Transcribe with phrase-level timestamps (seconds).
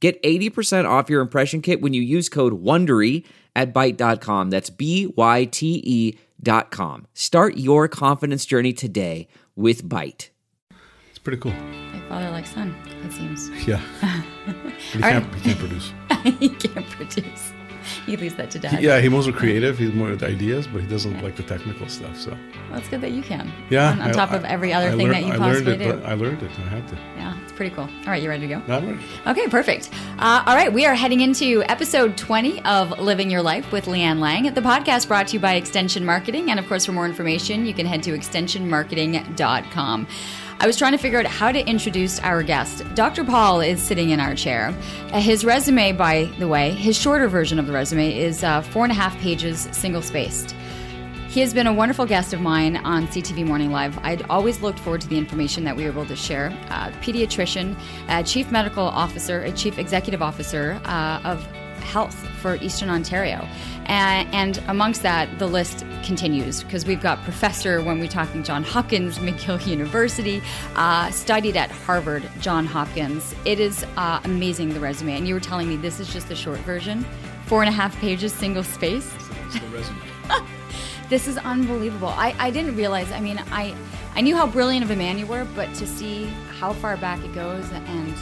[0.00, 3.24] Get 80% off your impression kit when you use code WONDERY
[3.56, 4.50] at Byte.com.
[4.50, 7.06] That's B-Y-T-E dot com.
[7.14, 10.28] Start your confidence journey today with Byte.
[11.10, 11.52] It's pretty cool.
[11.92, 13.50] Like father, like son, it seems.
[13.66, 13.80] Yeah.
[14.46, 15.34] But he, can't, right.
[15.34, 15.92] he can't produce.
[16.40, 17.52] he can't produce.
[18.06, 18.82] He leaves that to dad.
[18.82, 19.76] Yeah, he's more creative.
[19.78, 22.16] He's more with ideas, but he doesn't like the technical stuff.
[22.18, 22.30] So
[22.70, 23.52] Well, it's good that you can.
[23.68, 25.72] yeah, On, on I- top of every other I thing learned- that you I possibly
[25.72, 25.92] learned it, do.
[26.00, 26.50] but I learned it.
[26.58, 26.94] I had to.
[27.16, 27.84] yeah, it's pretty cool.
[27.84, 28.62] All right, you ready to go?
[28.72, 28.98] I'm ready.
[29.26, 29.90] Okay, perfect.
[30.18, 34.20] Uh, all right, we are heading into episode 20 of Living Your Life with Leanne
[34.20, 34.44] Laing.
[34.54, 36.50] The podcast brought to you by Extension Marketing.
[36.50, 40.06] And of course, for more information, you can head to extensionmarketing.com.
[40.60, 42.84] I was trying to figure out how to introduce our guest.
[42.94, 43.24] Dr.
[43.24, 44.74] Paul is sitting in our chair.
[45.12, 48.84] Uh, His resume, by the way, his shorter version of the resume is uh, four
[48.84, 50.54] and a half pages, single spaced.
[51.38, 53.96] He has been a wonderful guest of mine on CTV Morning Live.
[53.98, 56.48] I'd always looked forward to the information that we were able to share.
[56.68, 62.90] Uh, pediatrician, uh, chief medical officer, uh, chief executive officer uh, of health for Eastern
[62.90, 63.46] Ontario.
[63.86, 68.64] And, and amongst that, the list continues because we've got professor when we're talking John
[68.64, 70.42] Hopkins, McGill University,
[70.74, 73.32] uh, studied at Harvard, John Hopkins.
[73.44, 75.16] It is uh, amazing, the resume.
[75.16, 77.06] And you were telling me this is just the short version,
[77.46, 79.14] four and a half pages, single spaced.
[81.08, 82.08] This is unbelievable.
[82.08, 83.10] I, I didn't realize.
[83.12, 83.74] I mean, I
[84.14, 86.24] I knew how brilliant of a man you were, but to see
[86.58, 88.12] how far back it goes and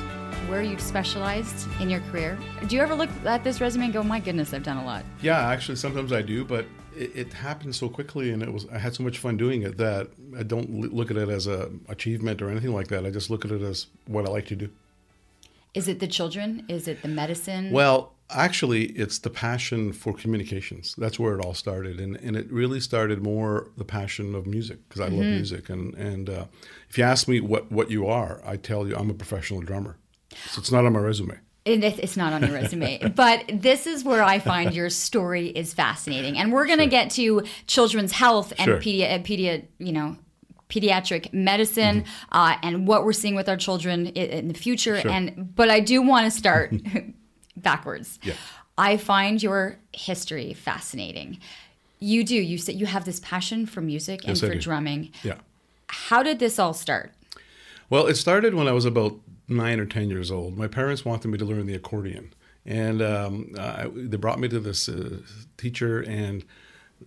[0.48, 2.39] where you've specialized in your career.
[2.69, 5.05] Do you ever look at this resume and go, "My goodness, I've done a lot."
[5.20, 8.78] Yeah, actually, sometimes I do, but it, it happened so quickly, and it was I
[8.78, 12.41] had so much fun doing it that I don't look at it as a achievement
[12.41, 13.05] or anything like that.
[13.05, 14.71] I just look at it as what I like to do.
[15.75, 16.65] Is it the children?
[16.69, 17.71] Is it the medicine?
[17.71, 20.94] Well, actually, it's the passion for communications.
[20.98, 24.78] That's where it all started, and and it really started more the passion of music
[24.88, 25.69] because I love music.
[25.70, 26.44] And and uh,
[26.88, 29.97] if you ask me what what you are, I tell you I'm a professional drummer.
[30.50, 31.38] So it's not on my resume.
[31.65, 35.48] And it- it's not on your resume, but this is where I find your story
[35.48, 38.78] is fascinating, and we're going to get to children's health and Sure.
[38.81, 40.16] pedia, uh, pedia, you know,
[40.69, 45.00] pediatric medicine, uh, and what we're seeing with our children in, in the future.
[45.00, 45.10] Sure.
[45.10, 46.72] And but I do want to start
[47.56, 48.19] backwards.
[48.22, 48.34] Yeah.
[48.78, 51.41] I find your history fascinating.
[51.99, 52.34] You do.
[52.34, 55.12] You said you have this passion for music and Yes, for drumming.
[55.22, 55.37] Yeah.
[55.89, 57.12] How did this all start?
[57.89, 59.19] Well, it started when I was about
[59.49, 60.59] nine or ten years old.
[60.59, 62.34] My parents wanted me to learn the accordion,
[62.66, 65.21] and um, I, they brought me to this uh,
[65.56, 66.00] teacher.
[66.00, 66.45] And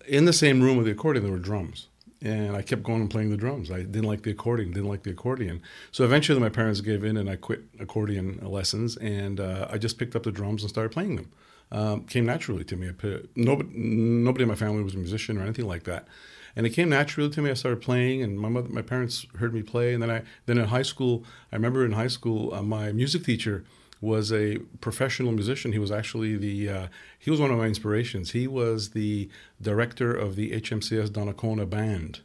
[0.07, 1.87] in the same room with the accordion, there were drums,
[2.21, 3.71] and I kept going and playing the drums.
[3.71, 5.61] I didn't like the accordion, didn't like the accordion.
[5.91, 9.97] So eventually, my parents gave in, and I quit accordion lessons, and uh, I just
[9.97, 11.31] picked up the drums and started playing them.
[11.71, 12.91] Um, came naturally to me.
[12.91, 16.07] Put, nobody, nobody in my family was a musician or anything like that
[16.55, 17.49] and it came naturally to me.
[17.49, 19.93] I started playing, and my mother, my parents heard me play.
[19.93, 23.23] And then I, then in high school, I remember in high school, uh, my music
[23.23, 23.63] teacher
[24.01, 25.73] was a professional musician.
[25.73, 26.87] He was actually the, uh,
[27.17, 28.31] he was one of my inspirations.
[28.31, 29.29] He was the
[29.61, 32.21] director of the HMCS Donnacona band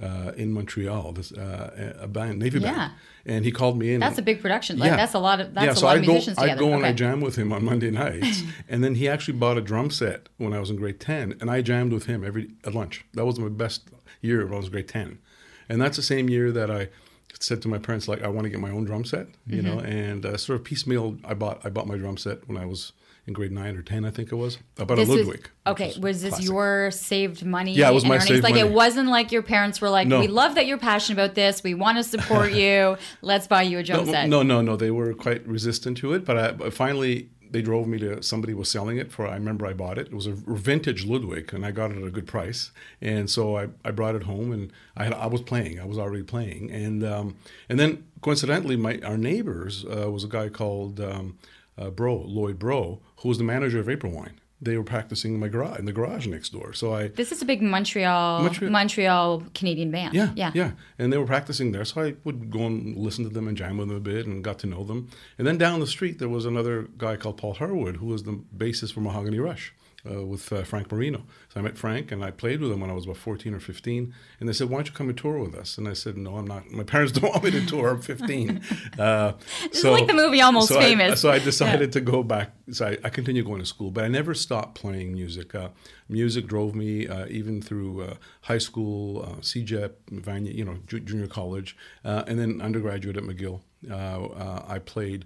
[0.00, 2.74] uh, in Montreal, this uh, a band, Navy Yeah.
[2.74, 2.92] band.
[3.28, 3.98] And he called me in.
[3.98, 4.78] That's a big production.
[4.78, 6.42] Like that's a lot of that's yeah, a so lot I'd of go, musicians I'd
[6.42, 6.60] together.
[6.60, 6.88] go and Okay.
[6.90, 10.28] I jam with him on Monday nights, and then he actually bought a drum set
[10.36, 13.04] when I was in grade ten, and I jammed with him every at lunch.
[13.14, 13.88] That was my best
[14.20, 15.18] year when I was grade ten,
[15.68, 16.88] and that's the same year that I
[17.40, 19.76] said to my parents like I want to get my own drum set, you know,
[19.76, 19.86] Mm-hmm.
[19.86, 21.18] and uh, sort of piecemeal.
[21.24, 22.92] I bought I bought my drum set when I was
[23.26, 24.58] in grade nine or ten, I think it was.
[24.78, 25.26] I bought This a Ludwig.
[25.38, 26.46] which okay, was this classic.
[26.48, 27.72] your saved money?
[27.72, 28.28] Yeah, it was my earnings?
[28.28, 30.20] saved Like it wasn't like your parents were like, No.
[30.20, 31.64] "We love that you're passionate about this.
[31.64, 32.96] We want to support you.
[33.22, 34.76] Let's buy you a drum no, set." No, no, no.
[34.76, 38.52] They were quite resistant to it, but, I, but finally they drove me to somebody
[38.52, 39.26] was selling it for.
[39.26, 40.08] I remember I bought it.
[40.08, 42.70] It was a vintage Ludwig, and I got it at a good price.
[43.00, 45.80] And so I, I brought it home, and I had I was playing.
[45.80, 47.36] I was already playing, and um,
[47.70, 51.38] and then coincidentally, my our neighbors uh, was a guy called um,
[51.78, 54.38] uh, Bro Lloyd Bro, who was the manager of April Wine.
[54.60, 56.72] They were practicing in my garage in the garage next door.
[56.72, 60.14] So I This is a big Montreal Montreal- Montreal Canadian band.
[60.14, 60.50] yeah, yeah.
[60.54, 63.56] yeah, And they were practicing there, so I would go and listen to them and
[63.56, 65.08] jam with them a bit, and got to know them.
[65.36, 68.40] And then down the street there was another guy called Paul Harwood, who was the
[68.56, 69.74] bassist for Mahogany Rush.
[70.08, 71.24] Uh, with uh, Frank Marino.
[71.48, 73.60] So I met Frank and I played with him when I was about 14 or
[73.60, 74.14] 15.
[74.40, 76.36] And they said, "Why don't you come and tour with us?" And I said, "No,
[76.36, 76.70] I'm not.
[76.70, 77.88] My parents don't want me to tour.
[77.90, 78.60] I'm 15."
[78.98, 79.32] Uh,
[79.68, 81.20] This is like the movie Almost so I- Famous.
[81.20, 82.52] so I decided to go back.
[82.70, 85.54] So I, I continued going to school, but I never stopped playing music.
[85.54, 85.68] Uh,
[86.08, 91.00] music drove me uh, even through uh, high school, uh, CEGEP, Vanier, you know, ju-
[91.00, 93.60] junior college, uh, and then undergraduate at McGill.
[93.90, 95.24] Uh, uh, I played.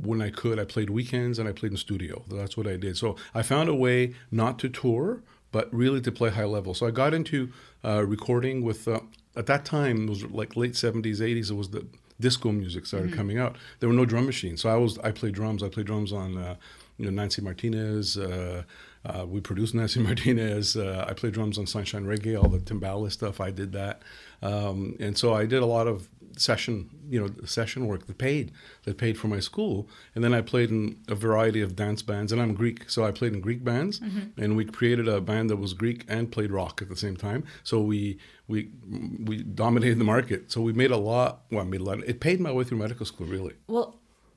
[0.00, 2.24] When I could, I played weekends and I played in studio.
[2.28, 2.96] That's what I did.
[2.96, 6.74] So I found a way not to tour, but really to play high level.
[6.74, 7.52] So I got into
[7.84, 9.00] uh, recording with, uh,
[9.34, 11.86] at that time, it was like late 70s, 80s, it was the
[12.20, 13.56] disco music started coming out.
[13.78, 14.62] There were no drum machines.
[14.62, 15.62] So I was, I played drums.
[15.62, 16.56] I played drums on, uh,
[16.96, 18.16] you know, Nancy Martinez.
[18.18, 18.64] Uh,
[19.04, 20.76] uh, we produced Nancy Martinez.
[20.76, 23.40] Uh, I played drums on Sunshine Reggae, all the Timbala stuff.
[23.40, 24.02] I did that.
[24.42, 26.08] Um, and so I did a lot of
[26.40, 28.52] session, you know, session work that paid,
[28.84, 29.88] that paid for my school.
[30.14, 33.10] And then I played in a variety of dance bands, and I'm Greek, so I
[33.10, 34.00] played in Greek bands,
[34.36, 37.44] and we created a band that was Greek and played rock at the same time.
[37.64, 38.68] So we we
[39.24, 40.50] we dominated the market.
[40.52, 41.42] So we made a lot.
[41.50, 41.98] Well, I made a lot.
[42.04, 43.54] It paid my way through medical school, really.
[43.66, 43.96] Well,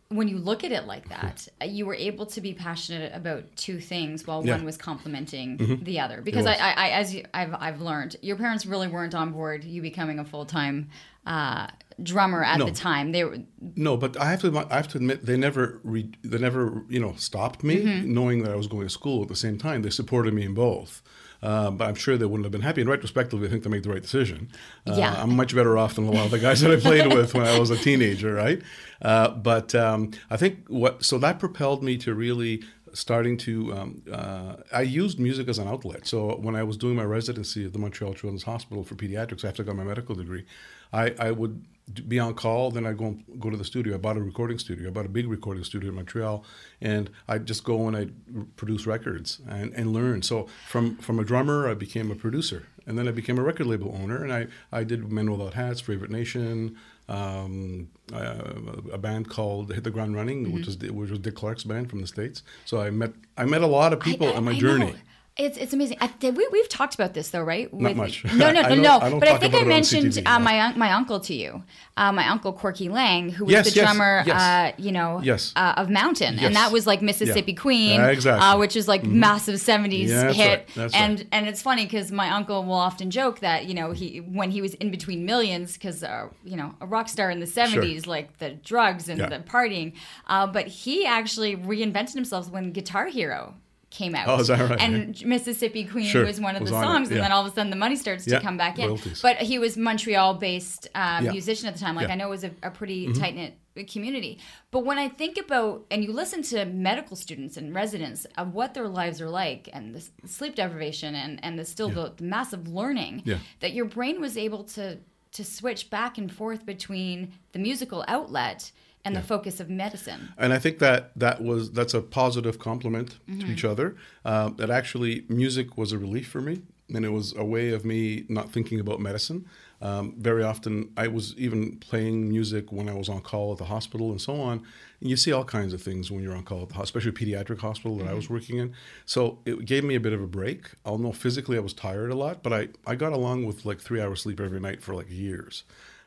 [0.09, 3.79] when you look at it like that, you were able to be passionate about two
[3.79, 4.53] things while Yeah.
[4.53, 4.59] Mm-hmm.
[4.61, 6.21] one was complementing the other.
[6.21, 6.55] Because I.
[6.55, 10.19] I, I, as you, I've, I've learned, your parents really weren't on board you becoming
[10.19, 10.89] a full time
[11.25, 11.67] uh,
[12.01, 12.65] drummer at No.
[12.65, 13.11] the time.
[13.11, 13.37] They were,
[13.75, 16.99] No, but I have to I have to admit they never re, they never you
[16.99, 18.13] know stopped me Mm-hmm.
[18.13, 19.81] knowing that I was going to school at the same time.
[19.83, 21.01] They supported me in both.
[21.43, 22.81] Uh, but I'm sure they wouldn't have been happy.
[22.81, 24.49] In retrospectively, I think they made the right decision.
[24.85, 25.15] Uh, Yeah.
[25.21, 27.47] I'm much better off than a lot of the guys that I played with when
[27.47, 28.61] I was a teenager, right?
[29.01, 32.63] Uh, but um, I think what so that propelled me to really
[32.93, 36.05] starting to um, uh, I used music as an outlet.
[36.05, 39.63] So when I was doing my residency at the Montreal Children's Hospital for pediatrics after
[39.63, 40.45] I got my medical degree,
[40.93, 41.65] I, I would
[42.07, 42.71] be on call.
[42.71, 43.95] Then I go go to the studio.
[43.95, 44.87] I bought a recording studio.
[44.87, 46.43] I bought a big recording studio in Montreal,
[46.79, 50.21] and I'd just go and I'd produce records and, and learn.
[50.21, 53.67] So from from a drummer, I became a producer, and then I became a record
[53.67, 56.77] label owner, and I I did Men Without Hats, Favorite Nation.
[57.09, 58.53] Um, uh,
[58.93, 61.99] a band called Hit the Ground Running, which was which was Dick Clark's band from
[61.99, 62.41] the states.
[62.63, 64.85] So I met I met a lot of people I- I- on my I journey.
[64.91, 64.95] know.
[65.37, 65.97] It's it's amazing.
[66.01, 67.73] I, did we we've talked about this though, right?
[67.73, 68.25] Not much.
[68.35, 68.99] No, no, no, no.
[68.99, 70.43] I but I think I mentioned CTV, uh, no.
[70.43, 71.63] my un- my uncle to you,
[71.95, 74.41] uh, my uncle Corky Laing, who was Yes, the yes, drummer, yes.
[74.41, 75.53] uh, you know, Yes.
[75.55, 77.61] uh, of Mountain, and that was like Mississippi Yeah.
[77.61, 78.45] Queen, exactly.
[78.45, 80.69] uh, which is like massive '70s Yeah, hit.
[80.75, 81.27] right, and right.
[81.31, 84.61] and it's funny because my uncle will often joke that you know he when he
[84.61, 88.37] was in between millions because uh, you know a rock star in the '70s like
[88.39, 89.29] the drugs and Yeah.
[89.29, 89.93] the partying,
[90.27, 93.55] but he actually reinvented himself when Guitar Hero
[93.91, 94.27] came out.
[94.27, 94.81] Oh, is that right?
[94.81, 96.25] And Mississippi Queen Sure.
[96.25, 98.25] was one of Was the songs, and then all of a sudden the money starts
[98.25, 98.87] to come back in.
[98.87, 99.21] royalties.
[99.21, 101.19] But he was Montreal-based Yeah.
[101.21, 101.95] musician at the time.
[101.95, 102.07] Like Yeah.
[102.07, 102.11] Mm-hmm.
[102.13, 103.57] I know it was a, a pretty tight knit
[103.89, 104.37] community.
[104.71, 108.73] But when I think about and you listen to medical students and residents of what
[108.73, 112.67] their lives are like, and the sleep deprivation, and and the still the, the massive
[112.67, 113.37] learning Yeah.
[113.59, 114.97] that your brain was able to
[115.33, 118.71] to switch back and forth between the musical outlet
[119.05, 120.29] and the focus of medicine.
[120.37, 123.39] and I think that that was that's a positive compliment Mm-hmm.
[123.41, 123.95] to each other.
[124.25, 126.61] Um, that actually music was a relief for me,
[126.93, 129.45] and it was a way of me not thinking about medicine.
[129.83, 133.65] Um, very often, I was even playing music when I was on call at the
[133.65, 134.61] hospital and so on.
[134.99, 137.33] And you see all kinds of things when you're on call at the hospital, especially
[137.35, 138.75] a pediatric hospital that I was working in.
[139.05, 140.69] So it gave me a bit of a break.
[140.85, 143.99] Although physically I was tired a lot, but I, I got along with like three
[143.99, 145.63] hours sleep every night for like years.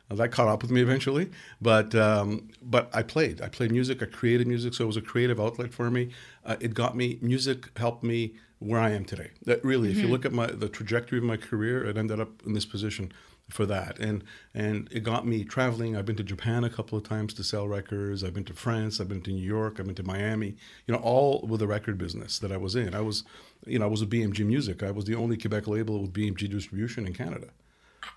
[0.09, 1.31] Uh, that caught up with me eventually,
[1.61, 3.41] but um, but I played.
[3.41, 4.03] I played music.
[4.03, 6.09] I created music, so it was a creative outlet for me.
[6.45, 7.17] Uh, it got me.
[7.21, 9.31] Music helped me where I am today.
[9.45, 12.43] That really, if you look at my the trajectory of my career, it ended up
[12.45, 13.11] in this position
[13.49, 15.95] for that, and and it got me traveling.
[15.95, 18.23] I've been to Japan a couple of times to sell records.
[18.23, 18.99] I've been to France.
[18.99, 19.79] I've been to New York.
[19.79, 20.55] I've been to Miami.
[20.87, 22.95] You know, all with the record business that I was in.
[22.95, 23.23] I was,
[23.65, 24.83] you know, I was with BMG Music.
[24.83, 27.47] I was the only Quebec label with BMG distribution in Canada.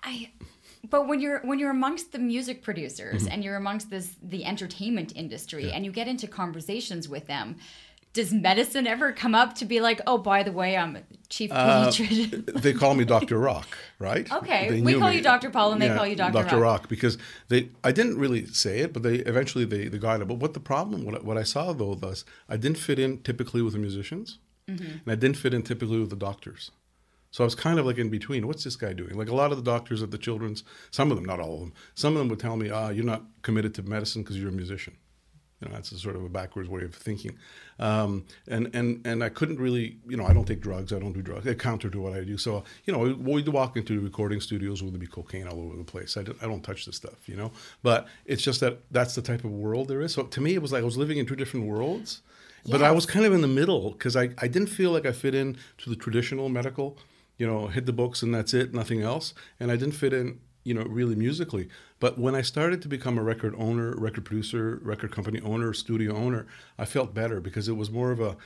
[0.03, 0.31] I
[0.87, 3.31] but when you're when you're amongst the music producers Mm-hmm.
[3.33, 7.55] and you're amongst this the entertainment industry and you get into conversations with them
[8.13, 11.51] does medicine ever come up to be like oh by the way i'm a chief
[11.51, 13.37] Uh, pediatrician they call me Dr.
[13.37, 13.67] Rock,
[13.99, 14.31] right?
[14.31, 15.49] Okay, we call you Dr.
[15.51, 16.33] Paul and they call you Dr.
[16.33, 16.55] Dr.
[16.57, 16.81] Rock.
[16.81, 17.17] Rock because
[17.49, 17.69] they.
[17.83, 20.27] I didn't really say it, but they eventually they, they got it.
[20.27, 21.05] But what the problem?
[21.05, 24.39] What, I- what I saw though was I didn't fit in typically with the musicians,
[24.67, 24.85] Mm-hmm.
[25.03, 26.71] and I didn't fit in typically with the doctors.
[27.31, 28.47] So I was kind of like in between.
[28.47, 29.15] What's this guy doing?
[29.15, 31.59] Like a lot of the doctors at the children's, some of them, not all of
[31.59, 34.49] them, some of them would tell me, "Ah, you're not committed to medicine because you're
[34.49, 34.95] a musician."
[35.61, 37.37] You know, that's a sort of a backwards way of thinking.
[37.79, 40.93] Um, and and and I couldn't really, you know, I don't take drugs.
[40.93, 41.43] I don't do drugs.
[41.43, 42.37] They counter to what I do.
[42.37, 45.83] So you know, we'd walk into recording studios where there'd be cocaine all over the
[45.83, 46.15] place.
[46.15, 47.51] I don't, I don't touch this stuff, you know.
[47.83, 50.13] But it's just that that's the type of world there is.
[50.13, 52.21] So to me, it was like I was living in two different worlds.
[52.69, 55.13] But I was kind of in the middle because I, I didn't feel like I
[55.13, 56.97] fit in to the traditional medical,
[57.39, 59.33] you know, hit the books and that's it, nothing else.
[59.59, 61.67] And I didn't fit in you know, really musically.
[61.99, 66.15] But when I started to become a record owner, record producer, record company owner, studio
[66.15, 66.45] owner,
[66.77, 68.37] I felt better because it was more of a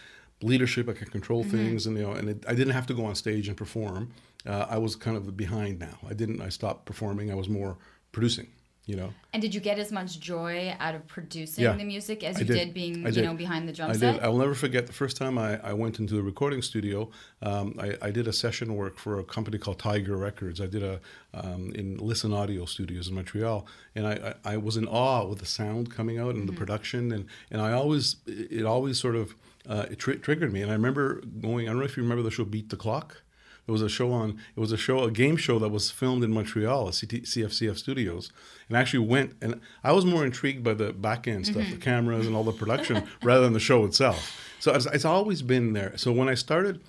[0.41, 0.87] leadership.
[0.87, 1.51] I could control mm-hmm.
[1.51, 4.13] things, and you know, and it, I didn't have to go on stage and perform.
[4.45, 5.97] Uh, I was kind of behind now.
[6.07, 6.41] I didn't.
[6.41, 7.31] I stopped performing.
[7.31, 7.77] I was more
[8.11, 8.47] producing
[8.85, 9.13] you know.
[9.31, 12.45] And did you get as much joy out of producing yeah, the music as you
[12.45, 12.53] did.
[12.53, 12.73] did.
[12.73, 13.15] being, did.
[13.15, 14.15] you know, behind the drum I set?
[14.15, 14.23] Did.
[14.23, 17.09] I'll never forget the first time I, I went into the recording studio.
[17.41, 20.59] Um, I, I, did a session work for a company called Tiger Records.
[20.59, 20.99] I did a
[21.33, 25.39] um, in Listen Audio Studios in Montreal, and I, I, I, was in awe with
[25.39, 26.47] the sound coming out and mm-hmm.
[26.47, 29.33] the production, and and I always it always sort of
[29.67, 30.61] uh, it tr- triggered me.
[30.61, 31.67] And I remember going.
[31.67, 33.23] I don't know if you remember the show Beat the Clock.
[33.65, 34.39] It was a show on.
[34.55, 37.77] It was a show, a game show that was filmed in Montreal at CT, CFCF
[37.77, 38.31] Studios,
[38.67, 39.35] and I actually went.
[39.41, 41.71] And I was more intrigued by the back end stuff, mm-hmm.
[41.71, 44.37] the cameras and all the production, rather than the show itself.
[44.59, 45.97] So it's, it's, always been there.
[45.97, 46.81] So when I started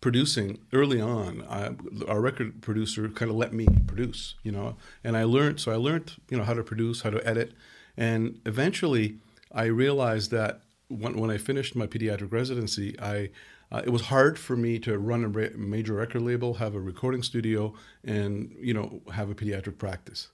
[0.00, 1.74] producing early on, I,
[2.08, 5.60] our record producer kind of let me produce, you know, and I learned.
[5.60, 7.52] So I learned, you know, how to produce, how to edit,
[7.96, 9.18] and eventually
[9.52, 13.30] I realized that when, when I finished my pediatric residency, I
[13.72, 17.22] uh, it was hard for me to run a major record label, have a recording
[17.22, 17.74] studio,
[18.04, 20.28] and you know have a pediatric practice.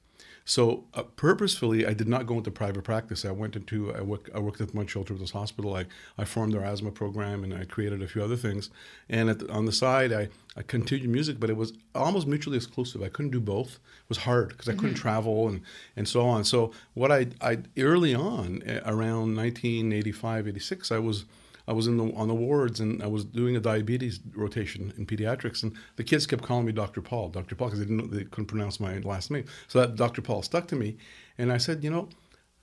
[0.48, 3.24] So uh, purposefully, I did not go into private practice.
[3.24, 5.74] I went into I, work, I worked at Montreal Children's Hospital.
[5.74, 8.70] I, I formed their asthma program and I created a few other things.
[9.08, 13.02] And the, on the side, I, I continued music, but it was almost mutually exclusive.
[13.02, 13.74] I couldn't do both.
[13.74, 14.80] It was hard because I mm-hmm.
[14.82, 15.62] couldn't travel and,
[15.96, 16.44] and so on.
[16.44, 21.24] So what I, I early on, eh, around 1985, 86, I was
[21.68, 25.06] I was in the on the wards and I was doing a diabetes rotation in
[25.06, 27.02] pediatrics, and the kids kept calling me Dr.
[27.02, 27.54] Paul, Dr.
[27.54, 29.44] Paul, because they didn't they couldn't pronounce my last name.
[29.68, 30.22] So that Dr.
[30.22, 30.96] Paul stuck to me,
[31.38, 32.08] and I said, you know,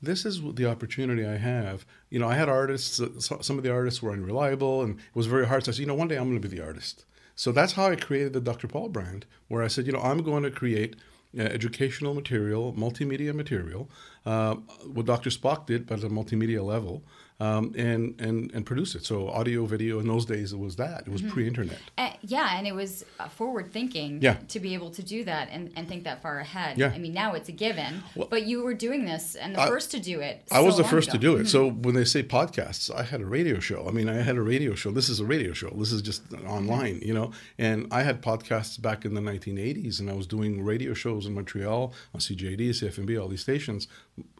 [0.02, 1.86] this is the opportunity I have.
[2.10, 3.02] You know, I had artists.
[3.20, 5.66] Some of the artists were unreliable, and it was very hard.
[5.66, 7.06] So I said, you know, one day I'm going to be the artist.
[7.36, 8.68] So that's how I created the Dr.
[8.68, 10.96] Paul brand, where I said, you know, I'm going to create
[11.38, 13.90] uh, educational material, multimedia material,
[14.26, 14.56] uh,
[14.86, 15.32] what Dr.
[15.32, 17.04] Spock did, but at a multimedia level
[17.40, 19.06] um, and and and produce it.
[19.06, 20.00] So audio, video.
[20.00, 21.04] In those days, it was that.
[21.08, 21.32] It was mm-hmm.
[21.32, 21.80] pre-internet.
[21.98, 24.22] Uh, yeah, and it was uh, forward thinking.
[24.22, 24.38] Yeah.
[24.50, 26.78] To be able to do that and, and think that far ahead.
[26.78, 26.92] Yeah.
[26.94, 28.04] I mean, now it's a given.
[28.16, 30.44] Well, but you were doing this and the I, first to do it.
[30.52, 31.18] I was the first ago.
[31.18, 31.40] to do it.
[31.40, 31.48] Mm-hmm.
[31.48, 33.88] So when they say podcasts, I had a radio show.
[33.88, 34.92] I mean, I had a radio show.
[34.92, 35.70] This is a radio show.
[35.78, 37.32] This is just online, you know.
[37.58, 41.34] And I had podcasts back in the 1980s, and I was doing radio shows in
[41.34, 43.88] Montreal on CJAD, CFMB, all these stations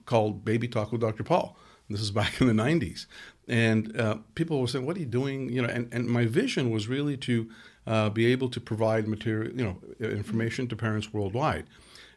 [0.06, 1.24] called Baby Talk with Dr.
[1.24, 1.58] Paul.
[1.90, 3.06] This is back in the 90s.
[3.48, 5.50] And uh, people were saying, What are you doing?
[5.50, 7.50] You know, and, and my vision was really to
[7.86, 11.66] uh, be able to provide material, you know, information to parents worldwide.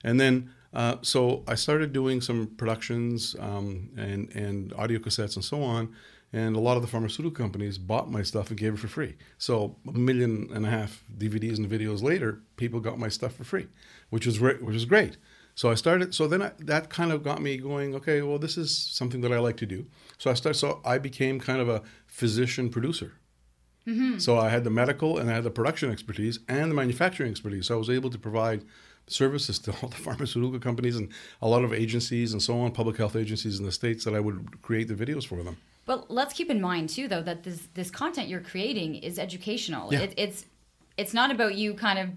[0.04, 5.44] And then, uh, so I started doing some productions um, and, and audio cassettes and
[5.44, 5.94] so on.
[6.32, 9.16] And a lot of the pharmaceutical companies bought my stuff and gave it for free.
[9.38, 13.44] So a million and a half DVDs and videos later, people got my stuff for
[13.44, 13.68] free,
[14.10, 15.16] which was which was great.
[15.56, 16.14] So I started.
[16.14, 17.94] So then I, that kind of got me going.
[17.96, 19.86] Okay, well, this is something that I like to do.
[20.18, 20.58] So I started.
[20.58, 23.14] So I became kind of a physician producer.
[23.86, 24.18] Mm-hmm.
[24.18, 27.66] So I had the medical and I had the production expertise and the manufacturing expertise.
[27.66, 28.64] So I was able to provide
[29.06, 31.10] services to all the pharmaceutical companies and
[31.40, 34.20] a lot of agencies and so on, public health agencies in the states that I
[34.20, 35.56] would create the videos for them.
[35.86, 39.92] But let's keep in mind too, though, that this this content you're creating is educational.
[39.92, 40.00] Yeah.
[40.00, 40.44] It, it's
[40.98, 42.10] it's not about you kind of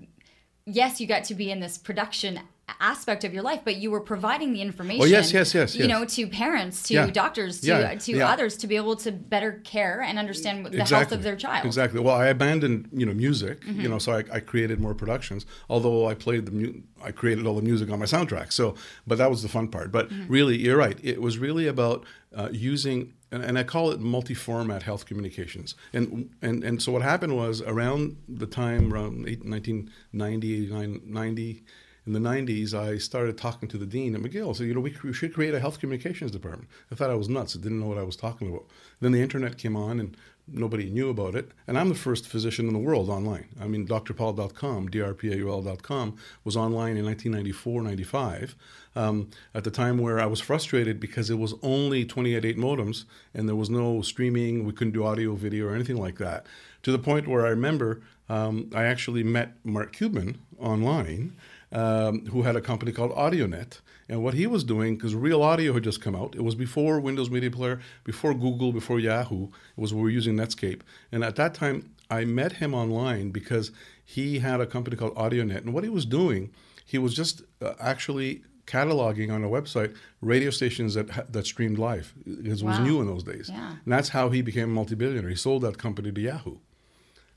[0.65, 2.39] yes, you got to be in this production
[2.79, 5.01] aspect of your life, but you were providing the information.
[5.01, 5.75] Oh yes, yes, yes.
[5.75, 7.07] You know, to parents, to yeah.
[7.07, 7.95] doctors, to yeah.
[7.95, 8.29] to yeah.
[8.29, 10.97] others, to be able to better care and understand the exactly.
[10.97, 11.65] health of their child.
[11.65, 11.99] Exactly.
[11.99, 13.81] Well, I abandoned you know music, mm-hmm.
[13.81, 15.45] you know, so I, I, created more productions.
[15.69, 18.51] Although I played the mu- I created all the music on my soundtrack.
[18.51, 18.75] So,
[19.07, 19.91] but that was the fun part.
[19.91, 20.31] But mm-hmm.
[20.31, 20.99] really, you're right.
[21.03, 25.75] It was really about uh, using and, and, I call it multi-format health communications.
[25.93, 31.63] And, and and so what happened was around the time around 1990, 90,
[32.09, 34.55] in the 90s, I started talking to the dean at McGill.
[34.55, 36.67] So, you know, we, we should create a health communications department.
[36.91, 37.55] I thought I was nuts.
[37.55, 38.65] I didn't know what I was talking about.
[38.99, 41.51] Then the internet came on and nobody knew about it.
[41.67, 43.49] And I'm the first physician in the world online.
[43.61, 48.55] I mean, drpaul.com, drpaul.com, was online in 1994, 95,
[48.95, 53.47] um, at the time where I was frustrated because it was only 28.8 modems and
[53.47, 54.65] there was no streaming.
[54.65, 56.47] We couldn't do audio, video, or anything like that.
[56.81, 61.35] To the point where I remember um, I actually met Mark Cuban online
[61.71, 63.79] um, who had a company called AudioNet.
[64.07, 66.99] And what he was doing, because Real Audio had just come out, it was before
[66.99, 69.45] Windows Media Player, before Google, before Yahoo.
[69.45, 70.81] It was we were using Netscape.
[71.11, 73.71] And at that time, I met him online because
[74.03, 75.57] he had a company called AudioNet.
[75.57, 76.49] And what he was doing,
[76.85, 82.13] he was just uh, actually cataloging on a website radio stations that that streamed live
[82.23, 82.83] because it was Wow.
[82.83, 83.49] new in those days.
[83.51, 83.75] Yeah.
[83.83, 85.29] And that's how he became a multi-billionaire.
[85.29, 86.57] He sold that company to Yahoo.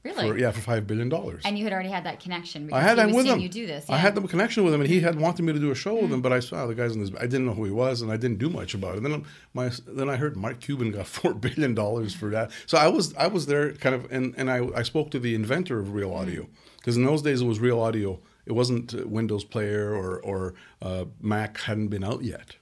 [0.04, 0.28] Really?
[0.30, 1.42] For, yeah, for five billion dollars.
[1.44, 2.66] And you had already had that connection.
[2.66, 3.38] Because I had was with him.
[3.38, 3.88] You do this.
[3.88, 5.94] I had the connection with him, and he had wanted me to do a show
[5.94, 6.20] with him.
[6.20, 7.12] But I saw the guys in this.
[7.18, 9.02] I didn't know who he was, and I didn't do much about it.
[9.04, 12.50] Then my then I heard Mark Cuban got four billion dollars for that.
[12.66, 15.36] So I was I was there, kind of, and and I I spoke to the
[15.36, 18.20] inventor of Real Audio because in those days it was Real Audio.
[18.44, 22.56] It wasn't uh, Windows Player or or uh, Mac hadn't been out yet.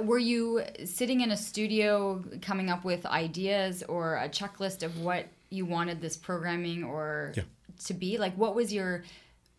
[0.00, 5.26] Were you sitting in a studio coming up with ideas or a checklist of what
[5.54, 7.44] you wanted this programming or Yeah.
[7.86, 8.18] to be?
[8.18, 9.04] Like, what was your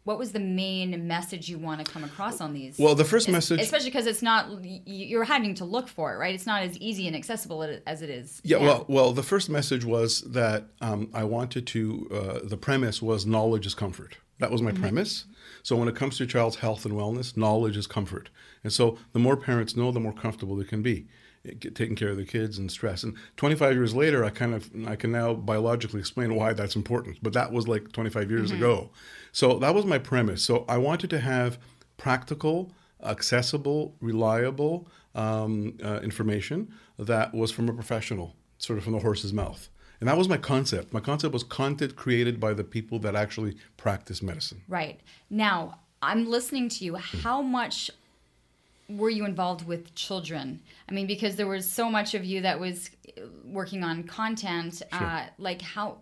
[0.03, 2.77] what was the main message you want to come across on these?
[2.77, 3.59] Well, the first Es- message.
[3.59, 6.35] especially because it's not you're having to look for it, right?
[6.35, 8.39] It's not as easy and accessible as it is.
[8.43, 8.63] Yeah, now.
[8.63, 12.07] well, well, the first message was that um, I wanted to.
[12.13, 14.17] Uh, the premise was knowledge is comfort.
[14.37, 15.25] That was my premise.
[15.63, 18.29] So when it comes to your child's health and wellness, knowledge is comfort.
[18.63, 21.07] And so the more parents know, the more comfortable they can be
[21.73, 23.03] taking care of their kids and stress.
[23.03, 27.17] And 25 years later, I kind of I can now biologically explain why that's important.
[27.21, 28.89] But that was like 25 years ago.
[29.31, 30.43] So that was my premise.
[30.43, 31.59] So I wanted to have
[31.97, 32.71] practical,
[33.03, 39.33] accessible, reliable um, uh, information that was from a professional, sort of from the horse's
[39.33, 39.69] mouth.
[39.99, 40.93] And that was my concept.
[40.93, 44.61] My concept was content created by the people that actually practice medicine.
[44.67, 44.99] Right.
[45.29, 46.95] Now, I'm listening to you.
[46.95, 47.89] How much
[48.89, 50.61] were you involved with children?
[50.89, 52.89] I mean, because there was so much of you that was
[53.43, 54.81] working on content.
[54.91, 55.97] Uh, like, how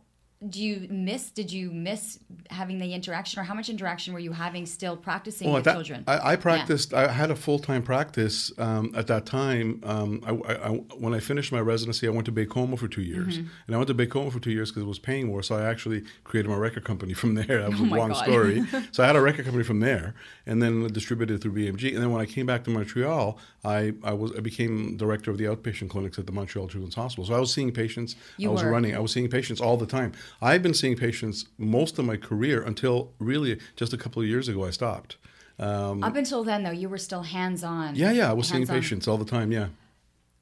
[0.50, 1.30] do you miss?
[1.32, 2.20] Did you miss
[2.50, 5.74] having the interaction, or how much interaction were you having still practicing Well, with that,
[5.74, 6.04] children?
[6.08, 6.94] I, I practiced.
[6.94, 9.80] I had a full time practice um, at that time.
[9.84, 13.38] Um, I, I, when I finished my residency, I went to Baie-Comeau for two years,
[13.38, 13.48] Mm-hmm.
[13.68, 15.44] and I went to Baie-Comeau for two years because it was paying more.
[15.44, 17.62] So I actually created my record company from there.
[17.62, 18.24] That was Oh a long God.
[18.26, 18.64] story.
[18.92, 20.14] so I had a record company from there,
[20.46, 21.94] and then distributed through BMG.
[21.94, 25.38] And then when I came back to Montreal, I, I was I became director of
[25.38, 27.26] the outpatient clinics at the Montreal Children's Hospital.
[27.26, 28.16] So I was seeing patients.
[28.38, 28.72] You I was were.
[28.72, 28.96] running.
[28.96, 30.12] I was seeing patients all the time.
[30.42, 34.48] I've been seeing patients most of my career until really just a couple of years
[34.48, 34.66] ago.
[34.66, 35.18] I stopped.
[35.60, 37.96] Um, Up until then, though, you were still hands on.
[37.96, 38.76] yeah, yeah, I was seeing Hands-on.
[38.80, 39.52] patients all the time.
[39.52, 39.68] Yeah.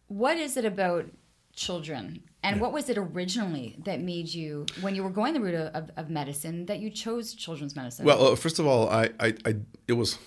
[0.07, 1.05] What is it about
[1.53, 2.24] children?
[2.43, 5.91] And what was it originally that made you, when you were going the route of,
[5.95, 8.04] of medicine, that you chose children's medicine?
[8.06, 9.56] Well, uh, first of all, I, I, I,
[9.88, 10.17] it was,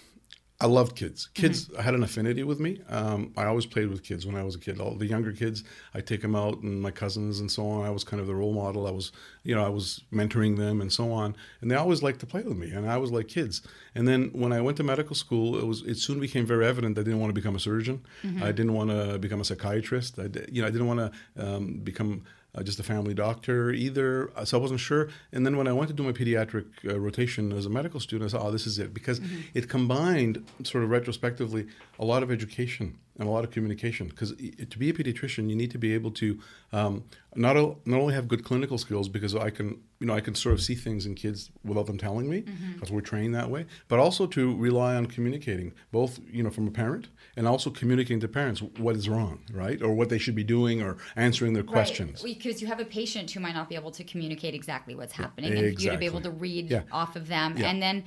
[0.64, 1.28] I loved kids.
[1.34, 2.80] Kids had an affinity with me.
[2.88, 4.80] Um, I always played with kids when I was a kid.
[4.80, 7.84] All the younger kids, I take them out, and my cousins and so on.
[7.84, 8.86] I was kind of the role model.
[8.86, 12.20] I was, you know, I was mentoring them and so on, and they always liked
[12.20, 13.60] to play with me, and I was like kids.
[13.94, 16.98] And then when I went to medical school, it was it soon became very evident
[16.98, 18.02] I didn't want to become a surgeon.
[18.42, 20.18] I didn't want to become a psychiatrist.
[20.18, 21.10] I, you know, I didn't want to
[21.46, 22.22] um, become
[22.54, 24.30] uh, just a family doctor either.
[24.36, 25.08] Uh, So I wasn't sure.
[25.32, 28.30] And then when I went to do my pediatric uh, rotation as a medical student,
[28.30, 28.94] I said, oh, this is it.
[28.94, 29.20] Because
[29.54, 31.66] it combined, sort of retrospectively,
[31.98, 34.08] a lot of education and a lot of communication.
[34.08, 36.40] Because to be a pediatrician, you need to be able to
[36.72, 37.04] um,
[37.36, 40.34] not, o- not only have good clinical skills, because I can, you know, I can
[40.34, 43.66] sort of see things in kids without them telling me, because we're trained that way,
[43.88, 48.20] but also to rely on communicating, both, you know, from a parent and also communicating
[48.20, 49.80] to parents what is wrong, right?
[49.82, 52.22] Or what they should be doing or answering their questions.
[52.22, 55.52] Because you have a patient who might not be able to communicate exactly what's happening,
[55.52, 56.82] and you to be able to read Yeah.
[56.90, 57.70] off of them, Yeah.
[57.70, 58.04] and then,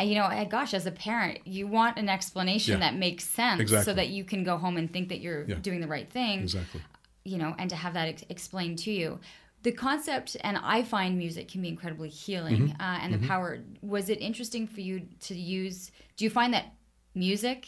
[0.00, 2.90] you know, gosh, as a parent, you want an explanation Yeah.
[2.90, 5.56] that makes sense, so that you can go home and think that you're Yeah.
[5.56, 6.80] doing the right thing, Exactly.
[7.24, 9.18] you know, and to have that ex- explained to you.
[9.62, 12.80] The concept, and I find music can be incredibly healing, Mm-hmm.
[12.80, 13.58] uh, and the power.
[13.82, 15.90] Was it interesting for you to use?
[16.16, 16.66] Do you find that
[17.14, 17.66] music?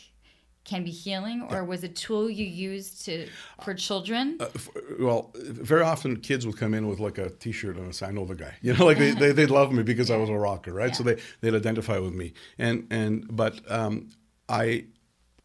[0.64, 3.26] Can be healing, or was a tool you used to
[3.64, 4.36] for children?
[4.38, 4.68] Uh, f-
[5.00, 8.26] well, very often kids would come in with like a T-shirt and say, "I know
[8.26, 10.74] the guy," you know, like they, they they love me because I was a rocker,
[10.74, 10.94] right?
[10.94, 14.10] So they they'd identify with me, and and but um,
[14.50, 14.84] I